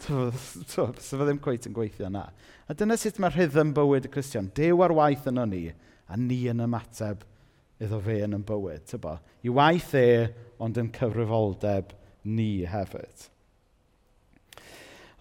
so 0.72 0.88
fe 0.94 1.18
ddim 1.22 1.42
cweith 1.42 1.68
yn 1.70 1.76
gweithio 1.76 2.08
yna. 2.10 2.28
A 2.70 2.76
dyna 2.78 2.98
sut 2.98 3.20
mae 3.22 3.34
rhythm 3.34 3.74
bywyd 3.78 4.08
y 4.10 4.14
Cristion. 4.14 4.50
Dew 4.58 4.82
ar 4.86 4.94
waith 4.98 5.28
yno 5.30 5.46
ni, 5.50 5.68
a 6.10 6.18
ni 6.18 6.44
yn 6.52 6.64
ymateb 6.66 7.26
iddo 7.82 8.00
fe 8.06 8.22
yn 8.26 8.38
yn 8.38 8.46
bywyd. 8.46 8.86
Tybo. 8.90 9.18
I 9.46 9.54
waith 9.54 9.94
e, 9.98 10.08
ond 10.62 10.78
yn 10.82 10.90
cyfrifoldeb 10.96 11.94
ni 12.30 12.52
hefyd. 12.70 13.28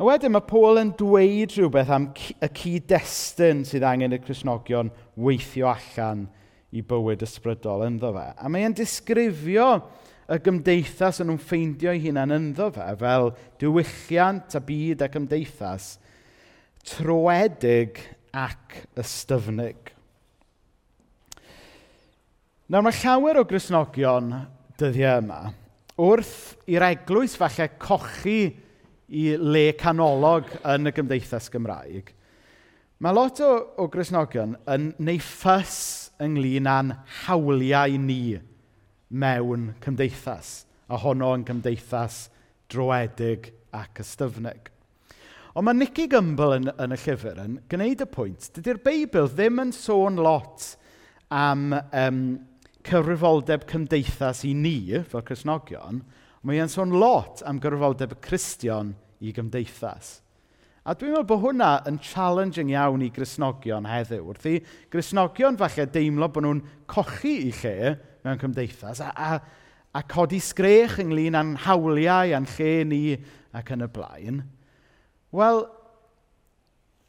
A 0.00 0.06
wedyn 0.08 0.32
mae 0.32 0.44
Paul 0.48 0.80
yn 0.80 0.94
dweud 0.96 1.52
rhywbeth 1.56 1.90
am 1.92 2.10
y 2.16 2.48
cyd-destun 2.56 3.66
sydd 3.68 3.84
angen 3.84 4.16
y 4.16 4.20
Cresnogion 4.24 4.92
weithio 5.20 5.68
allan 5.74 6.28
i 6.70 6.82
bywyd 6.86 7.24
ysbrydol 7.26 7.86
ynddo 7.88 8.12
fe. 8.14 8.26
A 8.38 8.50
mae'n 8.52 8.76
disgrifio 8.78 9.68
y 10.30 10.38
gymdeithas 10.44 11.20
yn 11.22 11.30
nhw'n 11.30 11.42
ffeindio'i 11.42 12.02
hunain 12.04 12.36
ynddo 12.36 12.70
fe 12.74 12.86
fel 13.00 13.32
diwylliant 13.60 14.54
a 14.54 14.62
byd 14.62 15.02
a 15.02 15.10
gymdeithas 15.10 15.96
troedig 16.86 17.98
ac 18.36 18.78
ystyfnig. 19.00 19.90
Nawr 22.70 22.86
mae 22.86 22.94
llawer 23.02 23.40
o 23.40 23.46
grisnogion 23.50 24.30
dyddiau 24.78 25.24
yma 25.24 25.40
wrth 26.00 26.54
i'r 26.70 26.86
eglwys 26.86 27.34
falle 27.36 27.66
cochi 27.82 28.40
i 29.10 29.24
le 29.36 29.64
canolog 29.78 30.48
yn 30.62 30.88
y 30.88 30.92
gymdeithas 30.94 31.50
Gymraeg, 31.52 32.12
mae 33.02 33.16
lot 33.16 33.42
o, 33.42 33.50
o 33.82 33.88
grisnogion 33.90 34.54
yn 34.70 34.92
neu 35.02 35.18
ffys 35.20 35.80
ynglyn 36.22 36.68
â'n 36.70 36.92
hawliau 37.24 37.96
ni 38.00 38.38
mewn 39.10 39.70
cymdeithas, 39.84 40.64
a 40.90 40.98
honno 41.02 41.32
yn 41.36 41.46
cymdeithas 41.48 42.28
droedig 42.70 43.50
ac 43.74 44.02
ystyfnig. 44.04 44.70
Ond 45.58 45.66
mae 45.66 45.74
Nicky 45.74 46.06
Gumbel 46.10 46.56
yn, 46.60 46.70
yn 46.78 46.94
y 46.94 46.98
llyfr 47.02 47.40
yn 47.42 47.58
gwneud 47.70 48.04
y 48.04 48.08
pwynt, 48.10 48.50
dydy'r 48.54 48.78
Beibl 48.84 49.26
ddim 49.32 49.58
yn 49.64 49.74
sôn 49.74 50.20
lot 50.22 50.76
am 51.34 51.72
um, 51.74 52.22
cyfrifoldeb 52.86 53.66
cymdeithas 53.70 54.44
i 54.46 54.54
ni, 54.54 54.78
fel 55.10 55.24
Cresnogion, 55.26 56.04
mae 56.46 56.62
e'n 56.62 56.70
sôn 56.70 56.94
lot 56.96 57.42
am 57.46 57.58
gyfrifoldeb 57.62 58.14
y 58.14 58.20
Cristion 58.24 58.94
i 59.20 59.34
gymdeithas. 59.36 60.20
A 60.80 60.94
dwi'n 60.96 61.12
meddwl 61.12 61.26
bod 61.28 61.42
hwnna 61.42 61.70
yn 61.90 61.98
challenging 62.00 62.70
iawn 62.72 63.02
i 63.04 63.10
grisnogion 63.12 63.84
heddiw. 63.84 64.22
Wrth 64.30 64.46
i 64.48 64.54
grisnogion 64.92 65.58
falle 65.60 65.84
deimlo 65.92 66.30
bod 66.32 66.46
nhw'n 66.46 66.62
cochi 66.88 67.34
i 67.50 67.50
lle 67.58 67.96
mewn 68.24 68.40
cymdeithas 68.40 69.02
a, 69.04 69.10
a, 69.12 69.36
a 69.92 70.02
codi 70.08 70.40
sgrech 70.40 70.96
ynglyn 71.04 71.36
â'n 71.36 71.52
hawliau 71.66 72.32
a'n 72.36 72.48
lle 72.56 72.72
ni 72.88 73.02
ac 73.56 73.74
yn 73.76 73.84
y 73.84 73.90
blaen. 73.92 74.40
Wel, 75.36 75.62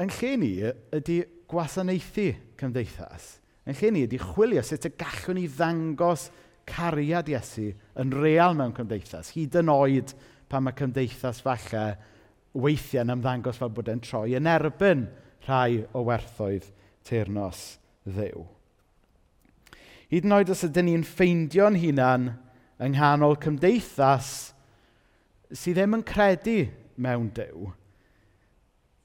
yn 0.04 0.12
lle 0.20 0.36
ni 0.44 0.52
ydy 1.00 1.22
gwasanaethu 1.52 2.28
cymdeithas. 2.60 3.38
Yn 3.64 3.80
lle 3.80 3.96
ni 3.96 4.06
ydy 4.10 4.20
chwilio 4.20 4.68
sut 4.68 4.90
y 4.90 4.96
gallwn 5.00 5.40
ni 5.40 5.48
ddangos 5.48 6.28
cariad 6.68 7.32
Iesu 7.32 7.72
yn 8.04 8.16
real 8.20 8.58
mewn 8.60 8.76
cymdeithas, 8.76 9.32
hyd 9.32 9.56
yn 9.64 9.72
oed 9.72 10.12
pan 10.52 10.68
mae 10.68 10.76
cymdeithas 10.76 11.40
falle 11.46 11.86
weithiau 12.54 13.06
yn 13.06 13.16
ymddangos 13.16 13.60
fel 13.62 13.74
bod 13.74 13.90
e'n 13.92 14.04
troi 14.04 14.36
yn 14.38 14.50
erbyn 14.50 15.06
rhai 15.48 15.84
o 15.96 16.04
werthoedd 16.08 16.70
teirnos 17.08 17.64
ddew. 18.06 18.46
Hyd 20.12 20.28
yn 20.28 20.36
oed 20.36 20.52
os 20.52 20.66
ydym 20.68 20.90
ni'n 20.90 21.06
ffeindio'n 21.08 21.80
hunan 21.82 22.32
yng 22.82 22.96
nghanol 22.98 23.38
cymdeithas 23.42 24.32
sydd 25.52 25.80
ddim 25.80 26.00
yn 26.00 26.08
credu 26.08 26.58
mewn 27.02 27.30
dew, 27.36 27.72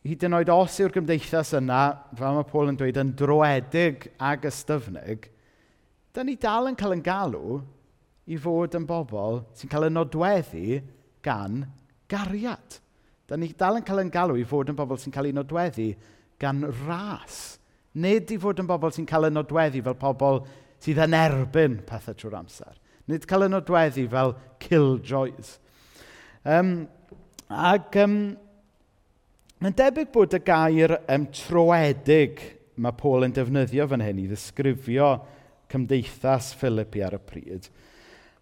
Hyd 0.06 0.22
yn 0.28 0.36
oed 0.38 0.50
os 0.52 0.76
yw'r 0.78 0.92
gymdeithas 0.94 1.50
yna, 1.58 1.80
fel 2.14 2.36
mae 2.36 2.46
Paul 2.46 2.70
yn 2.70 2.76
dweud, 2.78 2.98
yn 3.00 3.08
droedig 3.18 4.04
ag 4.22 4.44
ystyfnig, 4.46 5.26
da 6.14 6.22
ni 6.22 6.36
dal 6.38 6.68
yn 6.70 6.78
cael 6.78 6.94
yn 6.94 7.02
galw 7.04 7.56
i 8.30 8.38
fod 8.40 8.76
yn 8.78 8.86
bobl 8.86 9.40
sy'n 9.58 9.72
cael 9.72 9.88
yn 9.88 9.96
nodweddu 9.98 10.78
gan 11.26 11.64
gariad. 12.12 12.78
Da 13.26 13.34
ni 13.36 13.50
dal 13.58 13.80
yn 13.80 13.86
cael 13.86 14.04
ein 14.04 14.12
galw 14.14 14.36
i 14.38 14.46
fod 14.46 14.70
yn 14.70 14.76
bobl 14.78 14.98
sy'n 15.02 15.14
cael 15.14 15.26
ei 15.26 15.34
nodweddu 15.34 15.90
gan 16.42 16.62
ras. 16.86 17.58
Nid 17.98 18.30
i 18.30 18.38
fod 18.38 18.60
yn 18.62 18.68
bobl 18.68 18.92
sy'n 18.94 19.08
cael 19.08 19.26
ei 19.26 19.34
nodweddu 19.34 19.82
fel 19.82 19.96
pobl 19.98 20.44
sydd 20.84 21.00
yn 21.02 21.16
erbyn 21.18 21.80
pethau 21.88 22.14
trwy'r 22.14 22.36
amser. 22.38 22.76
Nid 23.10 23.26
cael 23.26 23.46
ei 23.46 23.50
nodweddu 23.50 24.04
fel 24.12 24.34
killjoys. 24.62 25.56
Um, 26.46 26.74
ac 27.50 27.98
um, 27.98 28.14
mae'n 29.58 29.78
debyg 29.80 30.12
bod 30.14 30.36
y 30.36 30.40
gair 30.46 30.94
um, 31.00 31.24
troedig 31.34 32.44
mae 32.78 32.94
Paul 32.94 33.26
yn 33.26 33.34
defnyddio 33.34 33.88
fan 33.90 34.04
hyn 34.04 34.20
i 34.22 34.28
ddisgrifio 34.30 35.08
cymdeithas 35.72 36.52
Philippi 36.60 37.02
ar 37.02 37.16
y 37.18 37.20
pryd. 37.26 37.66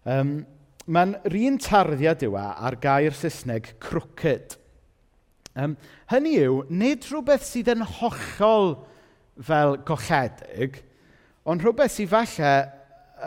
Um, 0.05 0.35
mae'n 0.85 1.15
rhan 1.33 1.57
tarddiad 1.63 2.27
yw 2.27 2.37
e 2.37 2.45
ar 2.69 2.77
gair 2.85 3.17
Saesneg 3.17 3.71
crooked– 3.81 4.59
Um, 5.55 5.77
hynny 6.11 6.35
yw, 6.43 6.63
nid 6.67 7.05
rhywbeth 7.07 7.45
sydd 7.47 7.71
yn 7.71 7.85
hollol 7.87 8.73
fel 9.47 9.77
gochedig, 9.87 10.81
ond 11.47 11.63
rhywbeth 11.63 11.95
sydd 11.95 12.11
falle 12.11 12.51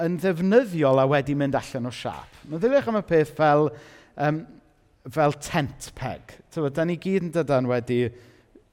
yn 0.05 0.19
ddefnyddiol 0.21 1.01
a 1.01 1.07
wedi 1.09 1.37
mynd 1.39 1.57
allan 1.57 1.89
o 1.89 1.93
siap. 1.95 2.37
Meddyliwch 2.53 2.91
am 2.91 3.01
y 3.01 3.05
peth 3.09 3.33
fel, 3.39 3.71
um, 4.21 4.43
fel 5.09 5.37
tent 5.41 5.89
peg. 5.97 6.37
Tyfod, 6.53 6.77
da 6.77 6.85
ni 6.85 6.99
gyd 7.01 7.31
yn 7.31 7.33
dydan 7.33 7.71
wedi 7.71 8.03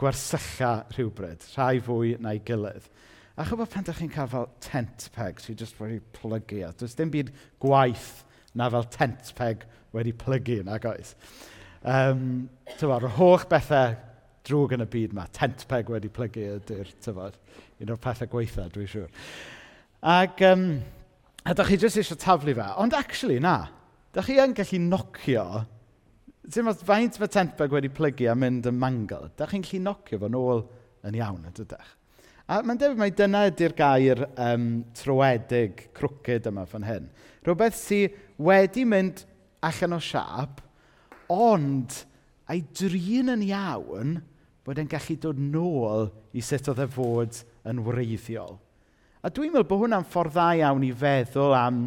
gwersylla 0.01 0.73
rhywbryd, 0.91 1.47
rhai 1.55 1.79
fwy 1.83 2.15
na'i 2.19 2.43
gilydd. 2.43 2.91
A 3.39 3.47
chyfo 3.47 3.67
pan 3.67 3.83
ydych 3.83 4.03
chi'n 4.03 4.11
cael 4.11 4.31
fel 4.31 4.51
tent 4.63 5.09
peg 5.15 5.39
sydd 5.43 5.63
jyst 5.63 5.79
wedi 5.79 6.01
plygu, 6.15 6.61
a 6.67 6.73
does 6.75 6.95
dim 6.99 7.11
byd 7.11 7.31
gwaith 7.63 8.25
na 8.55 8.67
fel 8.71 8.87
tent 8.91 9.31
peg 9.39 9.63
wedi 9.95 10.11
plygu 10.15 10.61
nag 10.67 10.87
oes. 10.91 11.15
Um, 11.85 12.25
tyfod, 12.79 13.05
yr 13.05 13.15
holl 13.19 13.45
bethau 13.49 13.93
drwg 14.45 14.75
yn 14.77 14.85
y 14.85 14.89
byd 14.89 15.13
yma. 15.13 15.27
Tent 15.35 15.67
peg 15.69 15.89
wedi 15.93 16.09
plygu 16.13 16.47
ydy'r, 16.57 16.89
tyfod, 17.05 17.37
un 17.81 17.93
o'r 17.93 18.01
pethau 18.01 18.29
gweitha, 18.31 18.65
dwi'n 18.73 18.89
siŵr. 18.89 19.29
Ac, 20.15 20.41
um, 20.49 20.67
a 21.45 21.53
da 21.57 21.65
chi 21.67 21.77
jyst 21.81 22.01
eisiau 22.01 22.19
taflu 22.21 22.57
fe. 22.57 22.67
Ond 22.81 22.97
actually, 22.97 23.37
na. 23.41 23.59
Da 24.15 24.23
chi 24.25 24.39
yn 24.41 24.53
gallu 24.57 24.81
nocio 24.81 25.45
Ti'n 26.45 26.67
meddwl, 26.67 26.85
faint 26.85 27.15
mae 27.17 27.29
tent 27.33 27.53
peg 27.57 27.71
wedi 27.73 27.89
plygu 27.89 28.27
a 28.29 28.35
mynd 28.37 28.67
yn 28.69 28.75
mangl, 28.77 29.31
da 29.33 29.47
chi'n 29.49 29.63
gallu 29.65 29.79
nocio 29.81 30.19
fo'n 30.21 30.35
ôl 30.37 30.59
yn 31.09 31.15
iawn, 31.17 31.47
ydych? 31.49 31.87
A 32.45 32.59
mae'n 32.61 32.77
debyg 32.77 32.99
mai 32.99 33.09
dyna 33.17 33.47
ydy'r 33.49 33.73
gair 33.73 34.21
um, 34.29 34.67
troedig, 34.93 35.87
crwcyd 35.97 36.45
yma 36.51 36.67
fan 36.69 36.85
hyn. 36.85 37.07
Rhywbeth 37.47 37.79
sydd 37.79 38.19
wedi 38.37 38.83
mynd 38.85 39.23
allan 39.65 39.97
o 39.97 39.99
siap, 40.05 40.61
ond 41.31 42.01
a'i 42.49 42.61
drin 42.77 43.33
yn 43.33 43.43
iawn 43.47 44.17
bod 44.65 44.79
e'n 44.81 44.89
gallu 44.89 45.17
dod 45.21 45.39
nôl 45.41 46.09
i 46.33 46.43
sut 46.45 46.69
oedd 46.71 46.83
e 46.83 46.87
fod 46.89 47.41
yn 47.69 47.81
wreiddiol. 47.85 48.57
A 49.25 49.31
dwi'n 49.33 49.53
meddwl 49.53 49.69
bod 49.69 49.83
hwnna'n 49.83 50.05
ffordd 50.09 50.35
dda 50.35 50.49
iawn 50.61 50.85
i 50.85 50.91
feddwl 50.93 51.55
am 51.57 51.85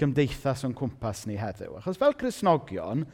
gymdeithas 0.00 0.64
o'n 0.64 0.76
cwmpas 0.76 1.26
ni 1.28 1.36
heddiw. 1.40 1.76
Achos 1.76 2.00
fel 2.00 2.16
Cresnogion, 2.16 3.04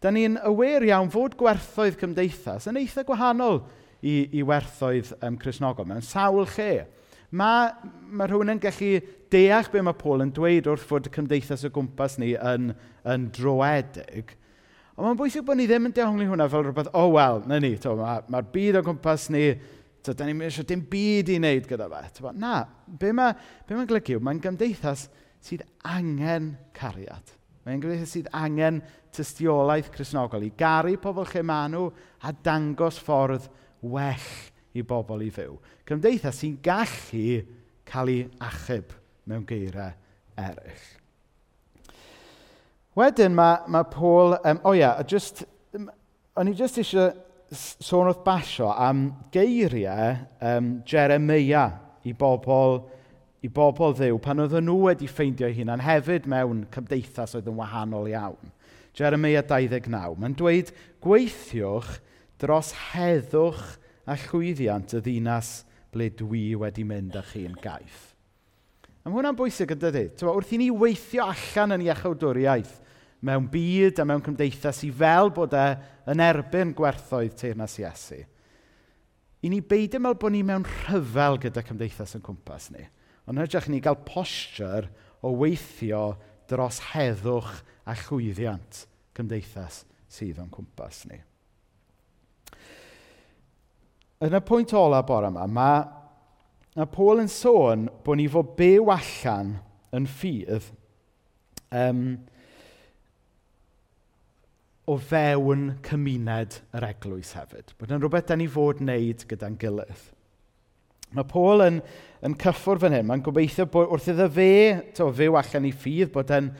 da 0.00 0.12
ni'n 0.12 0.36
awyr 0.44 0.84
iawn 0.84 1.08
fod 1.12 1.36
gwerthoedd 1.40 1.96
cymdeithas 2.00 2.68
yn 2.68 2.80
eitha 2.80 3.06
gwahanol 3.08 3.62
i, 4.04 4.28
i 4.36 4.44
werthoedd 4.44 5.14
um, 5.24 5.38
Cresnogol 5.40 5.88
mewn 5.88 6.04
sawl 6.04 6.44
lle. 6.56 6.86
Mae, 7.36 7.72
mae 8.12 8.28
rhywun 8.28 8.52
yn 8.52 8.60
gallu 8.62 9.00
deall 9.32 9.70
be 9.72 9.82
mae 9.82 9.96
Paul 9.98 10.24
yn 10.24 10.32
dweud 10.36 10.68
wrth 10.70 10.84
fod 10.88 11.08
y 11.08 11.14
cymdeithas 11.16 11.64
o 11.66 11.72
gwmpas 11.72 12.20
ni 12.22 12.34
yn, 12.36 12.74
yn 13.08 13.30
droedig, 13.34 14.36
Ond 14.96 15.04
mae'n 15.04 15.18
bwysig 15.18 15.44
bod 15.44 15.58
ni 15.60 15.66
ddim 15.68 15.90
yn 15.90 15.92
dehongli 15.96 16.24
hwnna 16.24 16.46
fel 16.48 16.62
rhywbeth, 16.64 16.88
o 16.96 17.02
oh, 17.04 17.10
wel, 17.12 17.42
na 17.44 17.58
ni, 17.60 17.74
mae'r 17.76 18.30
ma 18.32 18.40
byd 18.54 18.78
o 18.78 18.82
gwmpas 18.86 19.26
ni, 19.34 19.42
to, 20.00 20.14
da 20.16 20.24
ni'n 20.24 20.40
eisiau 20.46 20.64
dim 20.68 20.86
byd 20.88 21.34
i 21.34 21.36
wneud 21.36 21.68
gyda 21.68 21.88
fe. 21.92 22.00
To, 22.16 22.32
na, 22.32 22.62
be 22.86 23.10
mae'n 23.12 23.36
ma, 23.36 23.76
ma 23.76 23.84
golygu 23.90 24.16
yw, 24.16 24.22
mae'n 24.24 24.40
gymdeithas 24.40 25.06
sydd 25.44 25.66
angen 25.84 26.54
cariad. 26.76 27.34
Mae'n 27.66 27.84
gymdeithas 27.84 28.16
sydd 28.16 28.32
angen 28.40 28.80
tystiolaeth 29.16 29.92
chrysnogol 29.92 30.48
i 30.48 30.52
garu 30.56 30.96
pobl 31.02 31.28
lle 31.28 31.44
maen 31.44 31.76
nhw 31.76 31.90
a 32.24 32.32
dangos 32.48 33.00
ffordd 33.02 33.50
well 33.84 34.30
i 34.76 34.84
bobl 34.86 35.24
i 35.26 35.32
fyw. 35.34 35.58
Cymdeithas 35.88 36.40
sy'n 36.40 36.56
gallu 36.64 37.42
cael 37.84 38.12
ei 38.14 38.28
achub 38.48 38.96
mewn 39.28 39.44
geirau 39.44 39.92
eraill. 40.40 40.86
Wedyn 42.96 43.34
mae, 43.36 43.60
mae 43.68 43.84
Paul, 43.92 44.38
um, 44.40 44.60
o 44.64 44.70
oh 44.70 44.76
ia, 44.76 44.94
just, 45.04 45.44
um, 45.76 45.90
o'n 46.36 46.48
i 46.48 46.54
just 46.56 46.78
eisiau 46.80 47.10
sôn 47.52 48.08
wrth 48.08 48.22
basio 48.24 48.70
am 48.72 49.10
geiriau 49.34 50.14
um, 50.40 50.70
Jeremia 50.88 51.66
i 52.08 52.14
bobl, 52.16 52.80
i 53.44 53.50
bobl 53.52 53.92
ddew 53.98 54.16
pan 54.22 54.40
oedden 54.40 54.64
nhw 54.66 54.78
wedi 54.86 55.10
ffeindio 55.10 55.50
hunan 55.58 55.84
hefyd 55.84 56.24
mewn 56.30 56.64
cymdeithas 56.72 57.36
oedd 57.36 57.50
yn 57.52 57.58
wahanol 57.60 58.08
iawn. 58.08 58.54
Jeremia 58.96 59.44
29, 59.44 60.16
mae'n 60.16 60.38
dweud, 60.40 60.72
gweithiwch 61.04 61.98
dros 62.40 62.72
heddwch 62.94 63.76
a 64.08 64.16
llwyddiant 64.24 64.96
y 64.96 65.02
ddinas 65.04 65.52
ble 65.92 66.08
dwi 66.16 66.48
wedi 66.56 66.88
mynd 66.88 67.20
â 67.20 67.24
chi'n 67.28 67.60
gaeth. 67.60 68.14
Mae 69.04 69.12
hwnna'n 69.12 69.36
bwysig 69.38 69.70
yn 69.76 69.84
dydy. 69.84 70.08
Wrth 70.24 70.56
i 70.56 70.64
ni 70.64 70.72
weithio 70.72 71.28
allan 71.28 71.76
yn 71.76 71.84
iechawdwriaeth, 71.90 72.72
mewn 73.26 73.48
byd 73.50 74.00
a 74.00 74.06
mewn 74.06 74.22
cymdeithas 74.24 74.84
i 74.86 74.90
fel 74.94 75.32
bod 75.34 75.54
e 75.56 75.66
yn 76.12 76.22
erbyn 76.22 76.74
gwerthoedd 76.76 77.34
teirnas 77.40 77.76
Iesu. 77.80 78.20
I 79.42 79.50
ni 79.50 79.60
beidio 79.60 80.00
mewn 80.02 80.18
bod 80.20 80.34
ni 80.34 80.42
mewn 80.46 80.66
rhyfel 80.66 81.40
gyda 81.42 81.64
cymdeithas 81.66 82.16
yn 82.18 82.24
cwmpas 82.26 82.70
ni, 82.74 82.86
ond 83.26 83.42
hytrach 83.42 83.68
ni 83.70 83.82
gael 83.82 83.98
posture 84.06 84.88
o 85.26 85.32
weithio 85.42 86.16
dros 86.50 86.80
heddwch 86.92 87.52
a 87.86 87.96
llwyddiant 88.06 88.84
cymdeithas 89.16 89.82
sydd 90.12 90.38
o'n 90.42 90.52
cwmpas 90.52 91.04
ni. 91.10 91.18
Yn 94.24 94.38
y 94.38 94.40
pwynt 94.48 94.72
ola 94.78 95.02
bore 95.04 95.28
yma, 95.28 95.44
mae, 95.50 95.82
mae 96.78 96.88
Paul 96.94 97.20
yn 97.24 97.32
sôn 97.32 97.88
bod 98.04 98.20
ni 98.20 98.30
fod 98.32 98.54
byw 98.56 98.88
allan 98.94 99.56
yn 99.96 100.06
ffydd 100.08 100.70
um, 101.74 102.06
o 104.86 104.96
fewn 105.02 105.72
cymuned 105.86 106.60
yr 106.76 106.86
eglwys 106.92 107.32
hefyd. 107.34 107.72
Bod 107.78 107.94
yn 107.94 108.02
rhywbeth 108.02 108.28
da 108.28 108.36
ni 108.38 108.46
fod 108.50 108.82
wneud 108.84 109.24
gyda'n 109.30 109.58
gilydd. 109.58 110.04
Mae 111.16 111.26
Paul 111.30 111.64
yn, 111.64 111.80
yn 112.26 112.34
cyffwr 112.38 112.80
fan 112.82 112.94
hyn. 112.94 113.06
Mae'n 113.08 113.24
gobeithio 113.26 113.66
bod 113.70 113.90
wrth 113.94 114.10
iddo 114.12 114.26
fe 114.32 114.50
to, 114.96 115.08
fyw 115.14 115.38
allan 115.38 115.68
i 115.68 115.72
ffydd 115.74 116.12
bod 116.14 116.32
yn 116.34 116.50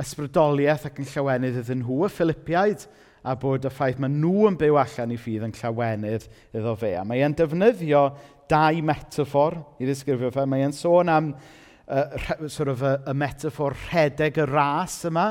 ysbrydoliaeth 0.00 0.86
ac 0.88 1.00
yn 1.00 1.08
llawenydd 1.10 1.58
iddyn 1.62 1.82
nhw, 1.82 2.04
y 2.06 2.12
Philippiaid, 2.12 2.86
a 3.24 3.34
bod 3.40 3.64
y 3.64 3.72
ffaith 3.72 4.00
mae 4.02 4.12
nhw 4.12 4.48
yn 4.50 4.56
byw 4.60 4.78
allan 4.80 5.14
i 5.14 5.18
ffydd 5.20 5.46
yn 5.46 5.54
llawenydd 5.56 6.26
iddo 6.56 6.74
fe. 6.80 6.92
A 7.00 7.04
mae 7.08 7.24
e'n 7.24 7.36
defnyddio 7.36 8.04
dau 8.50 8.80
metafor 8.84 9.56
i 9.80 9.88
ddisgrifio 9.88 10.32
fe. 10.34 10.44
Mae 10.48 10.64
e'n 10.66 10.76
sôn 10.76 11.12
am 11.12 11.30
uh, 11.34 12.48
sort 12.48 12.72
of 12.72 12.84
y, 12.84 12.94
y 13.08 13.16
metafor 13.16 13.76
rhedeg 13.86 14.40
y 14.40 14.48
ras 14.50 14.98
yma, 15.08 15.30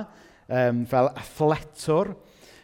um, 0.50 0.84
fel 0.89 1.12
athletwr, 1.13 2.16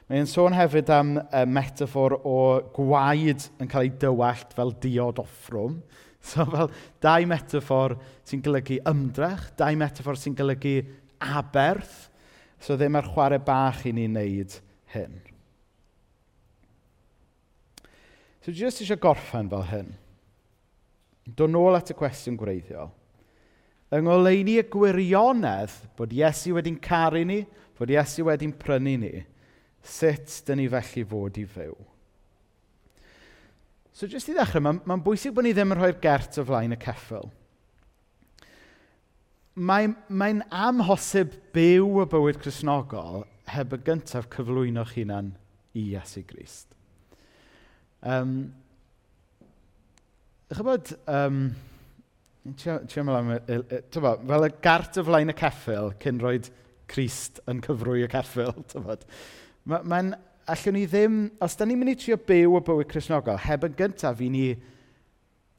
Mae'n 0.10 0.26
sôn 0.26 0.56
hefyd 0.58 0.90
am 0.90 1.12
y 1.22 1.42
metafor 1.46 2.16
o 2.26 2.38
gwaed 2.74 3.44
yn 3.62 3.70
cael 3.70 3.86
ei 3.86 3.92
dywallt 4.02 4.56
fel 4.58 4.74
diod 4.82 5.22
offrwm. 5.22 5.80
So 6.20 6.44
fel 6.44 6.68
dau 7.00 7.24
metafor 7.32 7.94
sy'n 8.28 8.42
golygu 8.44 8.82
ymdrech, 8.90 9.46
dau 9.56 9.78
metafor 9.80 10.18
sy'n 10.20 10.34
golygu 10.36 10.82
aberth. 11.24 12.10
So 12.60 12.76
ddim 12.76 12.98
ar 13.00 13.08
chwarae 13.08 13.40
bach 13.40 13.86
i 13.88 13.94
ni 13.96 14.04
wneud 14.10 14.58
hyn. 14.92 15.16
So 18.44 18.52
jyst 18.52 18.84
eisiau 18.84 19.00
gorffen 19.00 19.48
fel 19.54 19.64
hyn. 19.72 19.94
Do'n 21.40 21.56
nôl 21.56 21.80
at 21.80 21.94
y 21.94 21.96
cwestiwn 21.96 22.36
gwreiddiol. 22.42 22.92
Yng 23.96 24.06
ngoleini 24.10 24.60
y 24.60 24.68
gwirionedd 24.76 25.80
bod 25.96 26.12
Iesu 26.14 26.58
wedi'n 26.58 26.82
caru 26.84 27.24
ni, 27.26 27.46
bod 27.80 27.96
Iesu 27.96 28.28
wedi'n 28.28 28.52
prynu 28.60 28.98
ni, 29.06 29.14
Sut 29.86 30.42
dyn 30.48 30.62
ni 30.62 30.68
felly 30.72 31.06
fod 31.08 31.40
i 31.40 31.46
fyw? 31.50 31.76
So 34.00 34.08
jyst 34.08 34.30
i 34.32 34.36
ddechrau, 34.36 34.64
mae'n 34.64 34.82
ma 34.88 34.96
bwysig 35.04 35.34
bod 35.36 35.44
ni 35.44 35.52
ddim 35.56 35.74
yn 35.76 35.82
rhoi'r 35.82 35.98
gert 36.00 36.38
o 36.40 36.46
flaen 36.48 36.76
y 36.76 36.80
ceffyl. 36.80 37.28
Mae'n 39.60 39.96
mae, 40.08 40.38
amhosib 40.56 41.34
byw 41.56 42.04
y 42.06 42.06
bywyd 42.14 42.40
chrysnogol 42.40 43.26
heb 43.52 43.76
y 43.76 43.80
gyntaf 43.84 44.30
cyflwyno'ch 44.32 44.94
hunan 44.96 45.34
i 45.76 45.90
Iesu 45.90 46.24
Grist. 46.30 46.72
Um, 48.00 48.54
Ych 50.50 50.64
bod... 50.66 50.94
um, 51.12 51.42
ti'n 52.58 53.04
meddwl 53.06 53.18
am, 53.20 53.34
fel 54.32 54.48
y 54.48 54.52
gart 54.64 54.98
o 54.98 55.04
flaen 55.06 55.30
y 55.30 55.36
ceffil 55.38 55.92
cyn 56.02 56.24
roed 56.24 56.48
Crist 56.90 57.44
yn 57.52 57.60
cyfrwy 57.62 58.08
y 58.08 58.10
ceffil, 58.10 58.56
ti'n 58.72 58.88
Ma, 59.70 59.84
mae'n, 59.86 60.16
allwn 60.50 60.78
ni 60.80 60.88
ddim, 60.90 61.18
os 61.46 61.54
da 61.60 61.68
ni'n 61.68 61.78
mynd 61.78 61.94
i 61.94 61.98
trio 62.00 62.18
byw 62.26 62.56
o 62.58 62.62
bywyd 62.66 62.90
Cresnogol, 62.90 63.38
heb 63.44 63.68
yn 63.68 63.76
gyntaf 63.78 64.22
i 64.26 64.30
ni, 64.34 64.46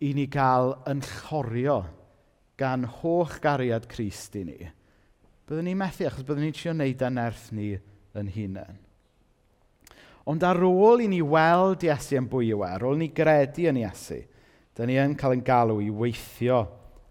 i 0.02 0.10
ni 0.16 0.24
gael 0.32 0.72
yn 0.90 1.02
chorio 1.06 1.84
gan 2.58 2.88
hoch 2.98 3.36
gariad 3.44 3.86
Christ 3.90 4.34
i 4.40 4.42
ni, 4.48 4.58
byddwn 5.46 5.68
ni'n 5.70 5.78
methu 5.78 6.08
achos 6.08 6.26
byddwn 6.26 6.48
ni'n 6.48 6.56
trio 6.56 6.74
wneud 6.74 7.04
a'n 7.06 7.16
nerth 7.20 7.44
ni 7.54 7.68
yn 8.18 8.32
hunain. 8.34 8.80
Ond 10.30 10.42
ar 10.46 10.58
ôl 10.66 11.04
i 11.04 11.06
ni 11.10 11.22
weld 11.22 11.86
Iesu 11.86 12.18
yn 12.18 12.26
bwy 12.30 12.50
yw 12.50 12.66
e, 12.66 12.72
ar 12.74 12.88
ôl 12.90 12.98
ni 12.98 13.12
gredu 13.14 13.68
yn 13.70 13.78
Iesu, 13.84 14.18
da 14.74 14.90
ni 14.90 14.98
yn 14.98 15.14
cael 15.18 15.36
yn 15.38 15.46
galw 15.46 15.78
i 15.84 15.88
weithio 16.02 16.64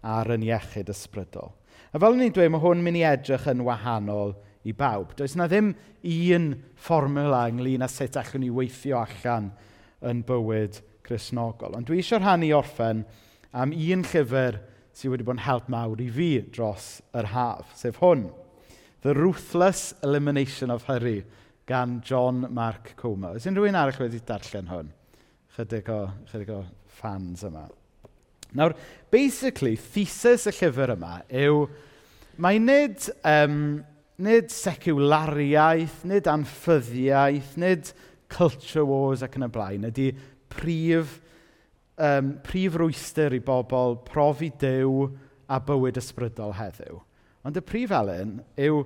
ar 0.04 0.34
yn 0.36 0.44
iechyd 0.44 0.92
ysbrydol. 0.92 1.54
A 1.90 1.98
fel 1.98 2.20
ni'n 2.20 2.36
dweud, 2.36 2.52
mae 2.52 2.62
hwn 2.62 2.84
mynd 2.84 3.00
i 3.00 3.08
edrych 3.08 3.48
yn 3.50 3.64
wahanol 3.64 4.36
i 4.68 4.74
bawb. 4.76 5.14
Does 5.16 5.36
yna 5.36 5.48
ddim 5.48 5.72
un 6.04 6.50
fformula 6.80 7.46
ynglyn 7.50 7.84
â 7.84 7.88
sut 7.90 8.18
allwn 8.20 8.44
ni 8.44 8.50
weithio 8.52 9.00
allan 9.00 9.50
yn 10.06 10.22
bywyd 10.26 10.80
chrysnogol. 11.06 11.76
Ond 11.76 11.88
dwi 11.88 12.00
eisiau 12.00 12.20
rhannu 12.20 12.52
orffen 12.56 13.04
am 13.52 13.72
un 13.74 14.04
llyfr 14.06 14.60
sydd 14.96 15.14
wedi 15.14 15.26
bod 15.26 15.38
yn 15.38 15.46
help 15.46 15.68
mawr 15.72 16.00
i 16.02 16.08
fi 16.12 16.30
dros 16.52 16.92
yr 17.16 17.30
haf, 17.34 17.74
sef 17.78 18.00
hwn. 18.02 18.28
The 19.00 19.14
Ruthless 19.16 19.94
Elimination 20.04 20.70
of 20.70 20.84
Hurry 20.84 21.24
gan 21.66 22.00
John 22.04 22.46
Mark 22.52 22.94
Comer. 22.96 23.36
Oes 23.36 23.48
unrhyw 23.48 23.70
un 23.70 23.78
arall 23.80 24.00
wedi 24.02 24.20
darllen 24.26 24.68
hwn? 24.68 24.90
Chydig 25.56 25.88
o, 25.92 26.00
chydig 26.30 26.50
o 26.52 26.64
fans 27.00 27.44
yma. 27.48 27.68
Nawr, 28.58 28.74
basically, 29.12 29.76
thesis 29.78 30.48
y 30.50 30.54
llyfr 30.56 30.96
yma 30.96 31.20
yw, 31.30 31.64
mae 32.42 32.58
nid 32.58 33.06
um, 33.26 33.56
nid 34.22 34.52
seciwlariaeth, 34.52 36.04
nid 36.08 36.28
anffyddiaeth, 36.30 37.56
nid 37.60 37.90
culture 38.30 38.84
wars 38.86 39.24
ac 39.26 39.38
yn 39.38 39.46
y 39.48 39.50
blaen, 39.52 39.88
ydy 39.90 40.10
prif, 40.52 41.18
um, 42.00 42.36
prif 42.46 42.78
rwyster 42.78 43.34
i 43.36 43.42
bobl 43.44 43.98
profi 44.06 44.50
dew 44.60 45.08
a 45.50 45.58
bywyd 45.64 45.98
ysbrydol 46.00 46.54
heddiw. 46.58 47.00
Ond 47.46 47.56
y 47.56 47.64
prif 47.64 47.92
elen 47.96 48.38
yw 48.60 48.82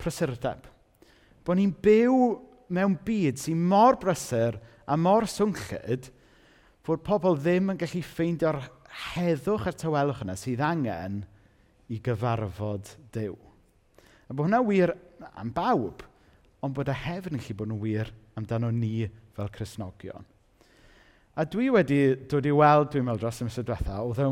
prysurdeb. 0.00 0.66
Bo 1.46 1.54
ni'n 1.54 1.74
byw 1.82 2.16
mewn 2.74 2.96
byd 3.06 3.38
sy'n 3.40 3.60
mor 3.70 3.98
brysur 4.02 4.58
a 4.86 4.96
mor 4.98 5.26
swngchyd 5.30 6.10
fod 6.86 7.02
pobl 7.06 7.38
ddim 7.38 7.72
yn 7.74 7.80
gallu 7.80 8.02
ffeindio'r 8.06 8.62
heddwch 9.14 9.66
a'r 9.68 9.78
tawelwch 9.78 10.22
yna 10.24 10.36
sydd 10.38 10.62
angen 10.64 11.24
i 11.92 12.00
gyfarfod 12.02 12.96
Dyw. 13.14 13.45
A 14.26 14.34
bod 14.34 14.48
hwnna 14.48 14.62
wir 14.66 14.94
am 15.38 15.52
bawb, 15.54 16.02
ond 16.64 16.74
bod 16.74 16.90
y 16.90 16.96
hefyd 16.96 17.34
yn 17.34 17.42
gallu 17.42 17.58
bod 17.60 17.74
yn 17.74 17.82
wir 17.82 18.10
amdano 18.38 18.72
ni 18.74 19.06
fel 19.36 19.52
Cresnogion. 19.54 20.26
A 21.36 21.44
dwi 21.44 21.68
wedi 21.68 22.00
dod 22.30 22.46
i 22.48 22.52
weld, 22.56 22.94
dwi'n 22.94 23.04
meddwl 23.04 23.26
dros 23.26 23.42
y 23.44 23.46
misoedd 23.46 23.66
diwetha, 23.68 23.98
oedd 24.00 24.22
e, 24.24 24.28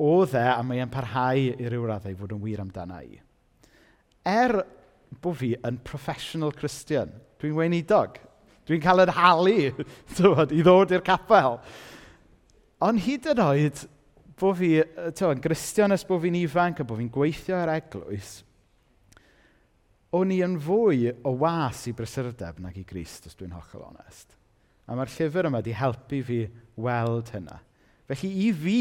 oedd 0.00 0.36
e, 0.40 0.44
a 0.48 0.62
mae 0.64 0.80
e'n 0.80 0.92
parhau 0.92 1.50
i 1.52 1.68
ryw 1.68 1.84
raddau 1.90 2.16
fod 2.16 2.32
yn 2.32 2.40
wir 2.40 2.62
amdana 2.62 3.02
i. 3.04 3.18
Er 4.24 4.56
bod 5.20 5.36
fi 5.42 5.52
yn 5.68 5.76
professional 5.84 6.54
Christian, 6.56 7.12
dwi'n 7.42 7.58
weinidog, 7.58 8.16
dwi'n 8.64 8.80
cael 8.82 9.04
yr 9.04 9.12
halu 9.18 9.58
i 9.68 10.62
ddod 10.64 10.96
i'r 10.96 11.04
capel. 11.04 11.60
Ond 12.88 13.04
hyd 13.04 13.28
yn 13.34 13.44
oed, 13.44 13.84
bod 14.40 14.56
fi, 14.62 14.72
yn 14.80 15.44
Christian 15.44 15.92
ys 15.92 16.08
bod 16.08 16.24
fi'n 16.24 16.40
ifanc 16.40 16.80
a 16.80 16.88
bod 16.88 17.02
fi'n 17.02 17.12
gweithio 17.12 17.60
ar 17.60 17.76
eglwys, 17.76 18.38
o'n 20.14 20.32
i 20.34 20.40
yn 20.46 20.56
fwy 20.62 21.10
o 21.26 21.34
was 21.40 21.84
i 21.90 21.94
brysurdeb 21.96 22.60
nag 22.62 22.76
i 22.78 22.84
Grist, 22.86 23.26
os 23.28 23.38
dwi'n 23.38 23.54
hollol 23.56 23.88
onest. 23.90 24.36
A 24.86 24.94
mae'r 24.94 25.10
llyfr 25.10 25.48
yma 25.48 25.62
wedi 25.62 25.74
helpu 25.76 26.20
fi 26.26 26.40
weld 26.80 27.32
hynna. 27.34 27.58
Felly 28.10 28.30
i 28.44 28.50
fi, 28.54 28.80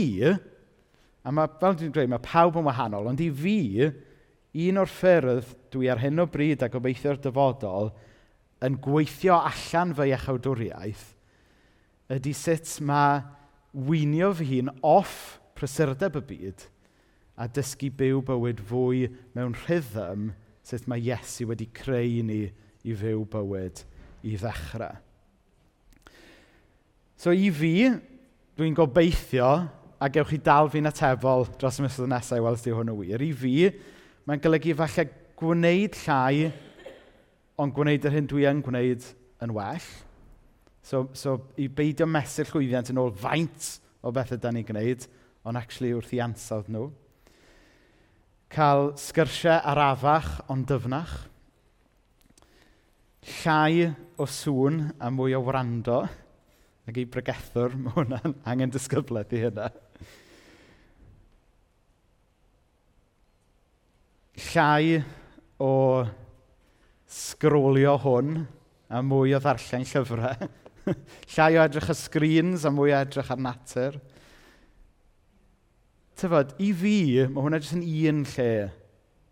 a 1.23 1.31
mae, 1.31 1.51
fel 1.61 1.77
dwi'n 1.79 1.93
dweud, 1.95 2.11
mae 2.11 2.23
pawb 2.23 2.59
yn 2.59 2.67
wahanol, 2.67 3.07
ond 3.09 3.23
i 3.23 3.29
fi, 3.33 3.87
un 4.67 4.81
o'r 4.81 4.91
ffyrdd 4.91 5.53
dwi 5.73 5.89
ar 5.89 6.01
hyn 6.03 6.21
o 6.21 6.27
bryd 6.29 6.65
a 6.65 6.69
gobeithio'r 6.69 7.21
dyfodol 7.23 7.89
yn 8.63 8.77
gweithio 8.83 9.39
allan 9.39 9.95
fy 9.97 10.11
iechawdwriaeth, 10.11 11.07
ydy 12.13 12.35
sut 12.37 12.75
mae 12.85 13.23
weinio 13.73 14.29
fy 14.37 14.49
hun 14.51 14.69
off 14.85 15.39
prysurdeb 15.57 16.19
y 16.19 16.23
byd 16.29 16.67
a 17.41 17.47
dysgu 17.49 17.89
byw 17.97 18.21
bywyd 18.27 18.61
fwy 18.69 19.07
mewn 19.33 19.55
rhythm 19.63 20.29
sut 20.63 20.87
mae 20.87 21.03
Iesu 21.03 21.47
wedi 21.49 21.67
creu 21.75 22.23
ni 22.25 22.41
i 22.83 22.95
fyw 22.99 23.23
bywyd 23.31 23.83
i 24.23 24.35
ddechrau. 24.39 24.99
So 27.19 27.31
i 27.31 27.49
fi, 27.55 27.89
dwi'n 28.59 28.75
gobeithio, 28.75 29.49
a 30.03 30.09
gewch 30.11 30.33
chi 30.33 30.39
dal 30.43 30.67
fi'n 30.71 30.89
atebol 30.89 31.45
dros 31.59 31.79
y 31.79 31.85
misoedd 31.85 32.11
nesaf 32.11 32.39
i 32.39 32.43
weld 32.43 32.59
sydd 32.59 32.75
hwn 32.75 32.91
wir, 32.97 33.21
i 33.23 33.31
fi, 33.31 33.53
mae'n 34.27 34.41
golygu 34.43 34.75
falle 34.79 35.05
gwneud 35.39 35.99
llai, 36.03 36.49
ond 37.59 37.75
gwneud 37.75 38.07
yr 38.09 38.17
hyn 38.17 38.27
dwi 38.27 38.47
yn 38.49 38.63
gwneud 38.65 39.05
yn 39.43 39.53
well. 39.55 39.87
So, 40.83 41.05
so 41.15 41.37
i 41.55 41.69
beidio 41.71 42.07
mesur 42.09 42.49
llwyddiant 42.49 42.91
yn 42.91 42.99
ôl 42.99 43.13
faint 43.15 43.69
o 44.03 44.11
bethau 44.11 44.39
da 44.39 44.51
ni'n 44.51 44.67
gwneud, 44.67 45.07
ond 45.47 45.59
actually 45.59 45.93
wrth 45.95 46.11
i 46.15 46.19
ansawdd 46.23 46.71
nhw 46.71 46.89
cael 48.53 48.91
sgyrsiau 49.01 49.61
arafach 49.65 50.43
ond 50.53 50.67
dyfnach, 50.69 51.13
llai 53.41 53.87
o 54.19 54.27
sŵn 54.29 54.83
a 55.01 55.09
mwy 55.09 55.33
o 55.33 55.41
wrando, 55.45 56.03
ac 56.85 56.99
i 56.99 57.05
bregethwr, 57.09 57.73
mae 57.81 57.95
hwnna'n 57.95 58.35
angen 58.49 58.73
disgyblaeth 58.73 59.33
i 59.33 59.41
hynna. 59.45 59.69
Llai 64.51 64.99
o 65.61 65.73
sgrolio 67.09 67.95
hwn 68.03 68.43
a 68.93 69.01
mwy 69.05 69.33
o 69.33 69.41
ddarllen 69.41 69.85
llyfrau. 69.89 70.49
llai 71.33 71.53
o 71.57 71.63
edrych 71.63 71.93
y 71.93 71.95
sgrîns 71.97 72.65
a 72.67 72.73
mwy 72.73 72.93
o 72.93 72.99
edrych 72.99 73.31
ar 73.33 73.41
natur 73.41 73.97
tyfod, 76.23 76.55
i 76.63 76.71
fi, 76.77 76.95
mae 77.27 77.43
hwnna 77.43 77.59
jyst 77.59 77.75
yn 77.77 77.83
un 77.83 78.23
lle 78.33 78.49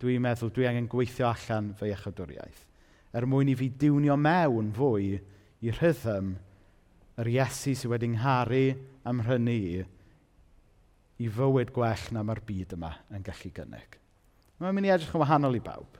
dwi'n 0.01 0.23
meddwl 0.23 0.51
dwi 0.53 0.67
angen 0.67 0.89
gweithio 0.91 1.29
allan 1.29 1.71
fy 1.77 1.91
iechydwriaeth. 1.91 2.65
Er 3.15 3.27
mwyn 3.27 3.51
i 3.51 3.55
fi 3.59 3.69
diwnio 3.69 4.17
mewn 4.19 4.71
fwy 4.75 5.17
i 5.61 5.73
rhythm 5.75 6.33
yr 7.21 7.29
Iesu 7.29 7.75
sydd 7.77 7.91
wedi 7.91 8.11
ngharu 8.15 8.63
am 9.07 9.21
hynny 9.27 9.57
i, 9.71 9.81
i 11.21 11.29
fywyd 11.29 11.73
gwell 11.75 12.07
na 12.15 12.23
mae'r 12.25 12.41
byd 12.47 12.75
yma 12.77 12.93
yn 13.13 13.25
gallu 13.25 13.51
gynnig. 13.55 13.97
Mae'n 14.61 14.77
mynd 14.77 14.89
i 14.89 14.93
edrych 14.93 15.13
yn 15.15 15.23
wahanol 15.23 15.57
i 15.57 15.61
bawb. 15.63 15.99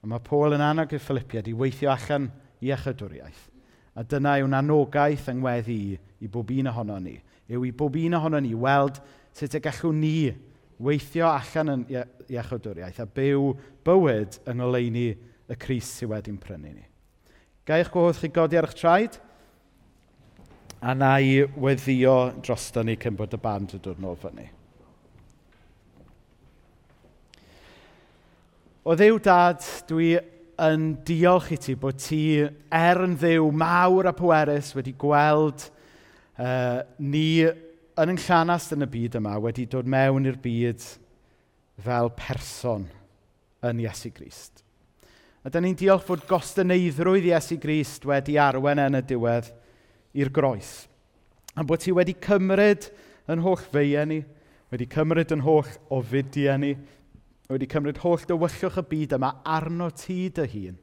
Ond 0.00 0.12
mae 0.12 0.24
Paul 0.24 0.56
yn 0.56 0.64
annog 0.64 0.92
i 0.96 1.00
Philippiad 1.00 1.48
i 1.48 1.56
weithio 1.56 1.92
allan 1.92 2.28
i 2.64 2.72
echydwriaeth. 2.74 3.46
A 3.96 4.04
dyna 4.06 4.36
yw'n 4.40 4.56
anogaeth 4.56 5.28
yng 5.32 5.40
ngweddi 5.42 5.80
i 6.20 6.28
bob 6.32 6.52
un 6.54 6.70
ohono 6.70 6.98
ni. 7.02 7.16
Yw 7.50 7.66
i 7.66 7.72
bob 7.76 7.96
un 7.98 8.16
ohono 8.16 8.40
ni 8.40 8.54
weld 8.54 9.00
sut 9.36 9.56
y 9.56 9.62
gallwn 9.64 10.00
ni 10.00 10.14
weithio 10.80 11.28
allan 11.28 11.74
yn 11.74 11.82
iechydwriaeth 11.92 13.02
a 13.02 13.06
byw 13.06 13.50
bywyd 13.86 14.38
yng 14.48 14.60
ngoleuni 14.60 15.08
y 15.50 15.58
Cris 15.60 15.90
sydd 15.98 16.12
wedi'n 16.12 16.38
prynu 16.40 16.72
ni. 16.72 16.86
Ga 17.66 17.80
eich 17.80 17.90
gwahodd 17.92 18.20
chi 18.20 18.30
godi 18.32 18.58
ar 18.58 18.68
eich 18.68 18.78
traed, 18.78 19.18
a 20.80 20.94
na 20.96 21.18
i 21.20 21.42
weddio 21.60 22.32
drosto 22.40 22.82
ni 22.84 22.96
cyn 22.96 23.18
bod 23.18 23.36
y 23.36 23.40
band 23.40 23.76
yn 23.76 23.82
dod 23.84 24.00
nôl 24.00 24.16
fyny. 24.20 24.48
O 28.80 28.96
ddew 28.96 29.18
dad, 29.20 29.60
dwi 29.90 30.14
yn 30.60 30.86
diolch 31.06 31.50
i 31.52 31.58
ti 31.60 31.74
bod 31.78 32.00
ti 32.00 32.22
er 32.40 33.02
yn 33.04 33.18
ddew 33.20 33.50
mawr 33.52 34.08
a 34.08 34.14
pwerus 34.16 34.72
wedi 34.76 34.94
gweld 34.96 35.66
uh, 36.40 36.80
ni 36.96 37.44
yn 38.00 38.14
yn 38.14 38.20
llanast 38.22 38.72
yn 38.72 38.86
y 38.86 38.88
byd 38.88 39.18
yma 39.18 39.34
wedi 39.44 39.66
dod 39.68 39.88
mewn 39.90 40.28
i'r 40.30 40.38
byd 40.40 40.84
fel 41.84 42.08
person 42.16 42.86
yn 43.66 43.82
Iesu 43.82 44.08
Grist. 44.16 44.62
A 45.44 45.52
da 45.52 45.60
ni'n 45.60 45.76
diolch 45.76 46.06
fod 46.08 46.24
gostyneiddrwydd 46.28 47.28
Iesu 47.28 47.58
Grist 47.60 48.06
wedi 48.08 48.38
arwen 48.40 48.80
yn 48.86 48.96
y 48.96 49.02
diwedd 49.04 49.52
i'r 50.16 50.32
groes. 50.32 50.86
A 51.56 51.64
bod 51.66 51.84
ti 51.84 51.92
wedi 51.92 52.16
cymryd 52.24 52.88
yn 53.30 53.44
holl 53.44 53.60
feie 53.60 54.06
ni, 54.08 54.22
wedi 54.72 54.88
cymryd 54.88 55.36
yn 55.36 55.44
holl 55.44 55.68
ofidiau 55.92 56.56
ni, 56.62 56.74
wedi 57.52 57.68
cymryd 57.68 58.00
holl 58.00 58.24
dywyllwch 58.24 58.80
y 58.80 58.88
byd 58.94 59.16
yma 59.18 59.34
arno 59.44 59.90
ti 59.92 60.22
dy 60.32 60.48
hun, 60.54 60.76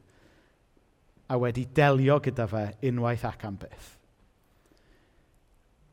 a 1.33 1.41
wedi 1.41 1.65
delio 1.73 2.21
gyda 2.21 2.45
fe 2.51 2.67
unwaith 2.91 3.25
ac 3.25 3.47
am 3.49 3.57
byth 3.65 3.96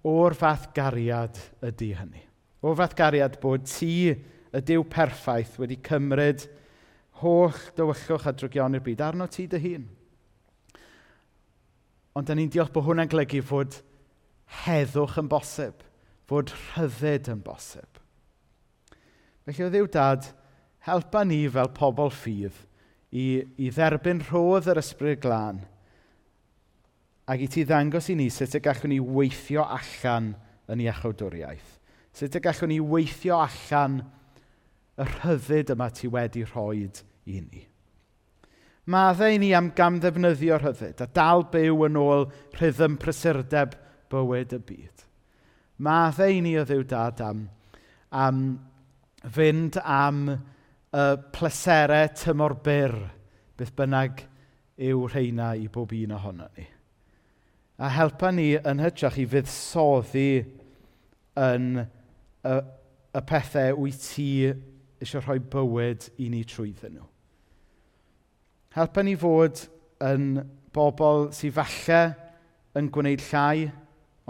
o'r 0.04 0.36
fath 0.36 0.68
gariad 0.76 1.38
ydy 1.64 1.94
hynny. 1.96 2.22
O'r 2.64 2.76
fath 2.76 2.94
gariad 2.98 3.38
bod 3.40 3.64
ti 3.68 4.12
y 4.12 4.60
diw 4.68 4.84
perffaith 4.90 5.56
wedi 5.60 5.80
cymryd 5.84 6.44
holl 7.22 7.56
dywyllwch 7.76 8.28
a 8.28 8.34
drwgion 8.36 8.76
i'r 8.76 8.84
byd 8.84 9.02
arno 9.04 9.28
ti 9.32 9.46
dy 9.50 9.60
hun. 9.64 9.88
Ond 12.14 12.28
da 12.28 12.36
ni'n 12.36 12.52
diolch 12.52 12.72
bod 12.74 12.86
hwnna'n 12.86 13.10
golygu 13.10 13.40
fod 13.44 13.80
heddwch 14.64 15.18
yn 15.22 15.28
bosib, 15.32 15.80
fod 16.28 16.52
rhyddid 16.52 17.32
yn 17.32 17.42
bosib. 17.44 18.00
Felly 19.44 19.66
o 19.66 19.72
ddiw 19.72 19.88
dad, 19.92 20.28
helpa 20.86 21.24
ni 21.26 21.42
fel 21.52 21.72
pobl 21.74 22.12
ffydd 22.12 22.56
i, 23.10 23.42
i 23.56 23.70
dderbyn 23.72 24.22
rhodd 24.28 24.68
yr 24.72 24.84
ysbryd 24.84 25.24
glân– 25.24 25.64
ac 27.30 27.40
i 27.40 27.48
ti 27.48 27.64
ddangos 27.64 28.10
i 28.12 28.16
ni 28.18 28.28
sut 28.32 28.56
y 28.56 28.60
gallwn 28.64 28.92
ni 28.92 29.00
weithio 29.00 29.64
allan 29.64 30.34
yn 30.70 30.82
iechawdwriaeth. 30.84 31.70
Sut 32.14 32.36
y 32.36 32.42
gallwn 32.44 32.72
ni 32.74 32.80
weithio 32.80 33.38
allan 33.44 34.02
y 35.00 35.06
rhyddid 35.08 35.72
yma 35.74 35.88
ti 35.90 36.10
wedi 36.10 36.44
rhoi 36.46 36.84
i 36.84 37.40
ni. 37.40 37.64
Maddau 38.92 39.32
i 39.32 39.38
ni 39.40 39.54
am 39.56 39.70
gamddefnyddio 39.72 40.58
rhyddid 40.60 41.00
a 41.00 41.08
dal 41.16 41.46
byw 41.52 41.86
yn 41.86 41.96
ôl 41.96 42.26
rhythm 42.58 42.98
prysurdeb 43.00 43.78
bywyd 44.12 44.52
y 44.52 44.60
byd. 44.68 45.06
Maddau 45.80 46.36
i 46.36 46.42
ni 46.44 46.52
o 46.60 46.66
ddiw 46.68 46.84
dad 46.90 47.22
am, 47.24 47.46
am 48.12 48.44
fynd 49.24 49.80
am 49.80 50.20
y 50.94 51.08
pleserau 51.34 52.12
tymor 52.20 52.58
byr 52.66 52.94
beth 53.56 53.72
bynnag 53.78 54.26
yw 54.76 55.08
rheina 55.08 55.54
i 55.56 55.66
bob 55.72 55.96
un 55.96 56.16
ohono 56.18 56.52
ni 56.52 56.68
a 57.78 57.90
helpa 57.90 58.30
ni 58.30 58.52
yn 58.54 58.82
hytrach 58.82 59.16
i 59.18 59.24
fuddsoddi 59.26 60.28
yn 61.40 61.80
y, 61.82 62.54
y 62.54 63.22
pethau 63.26 63.80
wyt 63.82 64.04
ti 64.12 64.28
eisiau 65.02 65.24
rhoi 65.24 65.40
bywyd 65.52 66.06
i 66.22 66.28
ni 66.30 66.44
trwyddyn 66.46 66.94
nhw. 66.98 67.08
Helpa 68.74 69.02
ni 69.06 69.14
fod 69.18 69.64
yn 70.02 70.38
bobl 70.74 71.28
sydd 71.34 71.56
falle 71.58 72.02
yn 72.78 72.90
gwneud 72.94 73.22
llai, 73.30 73.68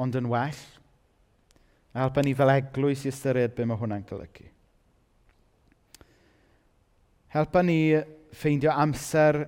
ond 0.01 0.17
yn 0.19 0.29
well. 0.29 0.65
A 1.95 2.05
helpa 2.05 2.25
ni 2.25 2.35
fel 2.37 2.53
eglwys 2.53 3.05
i 3.05 3.13
ystyried 3.13 3.55
be 3.57 3.65
mae 3.69 3.79
hwnna'n 3.81 4.05
golygu. 4.09 4.49
Helpa 7.35 7.63
ni 7.65 7.79
ffeindio 8.35 8.73
amser 8.73 9.45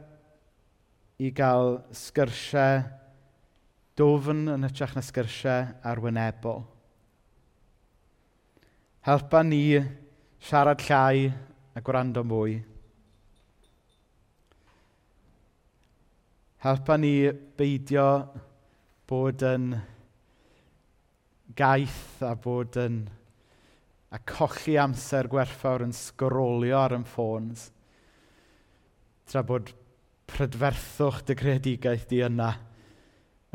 i 1.23 1.33
gael 1.35 1.79
sgyrsiau 1.97 2.85
Dofn 3.97 4.51
yn 4.53 4.67
hytrach 4.67 4.93
na 4.93 5.01
sgyrsiau 5.01 5.71
arwynebol. 5.89 6.65
Helpa 9.09 9.41
ni 9.47 9.79
siarad 10.43 10.83
llai 10.85 11.31
a 11.73 11.81
gwrando 11.81 12.25
mwy. 12.27 12.59
Helpa 16.67 16.99
ni 17.01 17.15
beidio 17.57 18.09
bod 19.09 19.47
yn 19.47 19.71
gaeth 21.57 22.21
a 22.27 22.35
bod 22.37 22.77
yn 22.83 23.01
a 24.13 24.21
colli 24.29 24.77
amser 24.81 25.29
gwerthfawr 25.33 25.87
yn 25.87 25.97
sgrolio 25.97 26.77
ar 26.83 26.99
yn 26.99 27.09
ffôns 27.09 27.71
tra 29.31 29.43
bod 29.47 29.73
prydferthwch 30.31 31.25
dy 31.27 31.37
gredigaeth 31.39 32.09
di 32.11 32.21
yna 32.27 32.53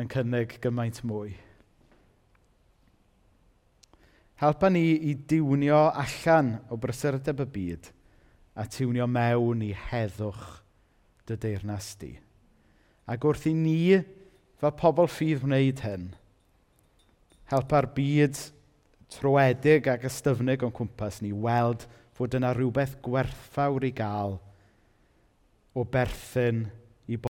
yn 0.01 0.09
cynnig 0.11 0.57
gymaint 0.63 1.01
mwy. 1.05 1.35
Helpa 4.41 4.71
ni 4.73 4.95
i 5.05 5.13
diwnio 5.13 5.83
allan 6.01 6.55
o 6.73 6.77
brysurdeb 6.81 7.43
y 7.43 7.47
byd 7.55 7.91
a 8.57 8.65
tiwnio 8.65 9.05
mewn 9.05 9.61
i 9.61 9.69
heddwch 9.77 10.47
dy 11.29 11.37
deyrnas 11.43 11.91
di. 12.01 12.15
Ac 13.05 13.27
wrth 13.27 13.45
i 13.51 13.53
ni, 13.53 13.99
fel 14.57 14.73
pobl 14.79 15.09
ffydd 15.09 15.45
wneud 15.45 15.83
hyn, 15.85 16.09
helpa'r 17.53 17.91
byd 17.93 18.39
troedig 19.13 19.89
ac 19.91 20.07
ystyfnig 20.09 20.65
o'n 20.65 20.73
cwmpas 20.73 21.19
ni 21.21 21.31
weld 21.45 21.85
fod 22.17 22.37
yna 22.37 22.53
rhywbeth 22.55 22.97
gwerthfawr 23.05 23.85
i 23.85 23.91
gael 23.95 24.39
o 25.77 25.85
berthyn 25.85 26.65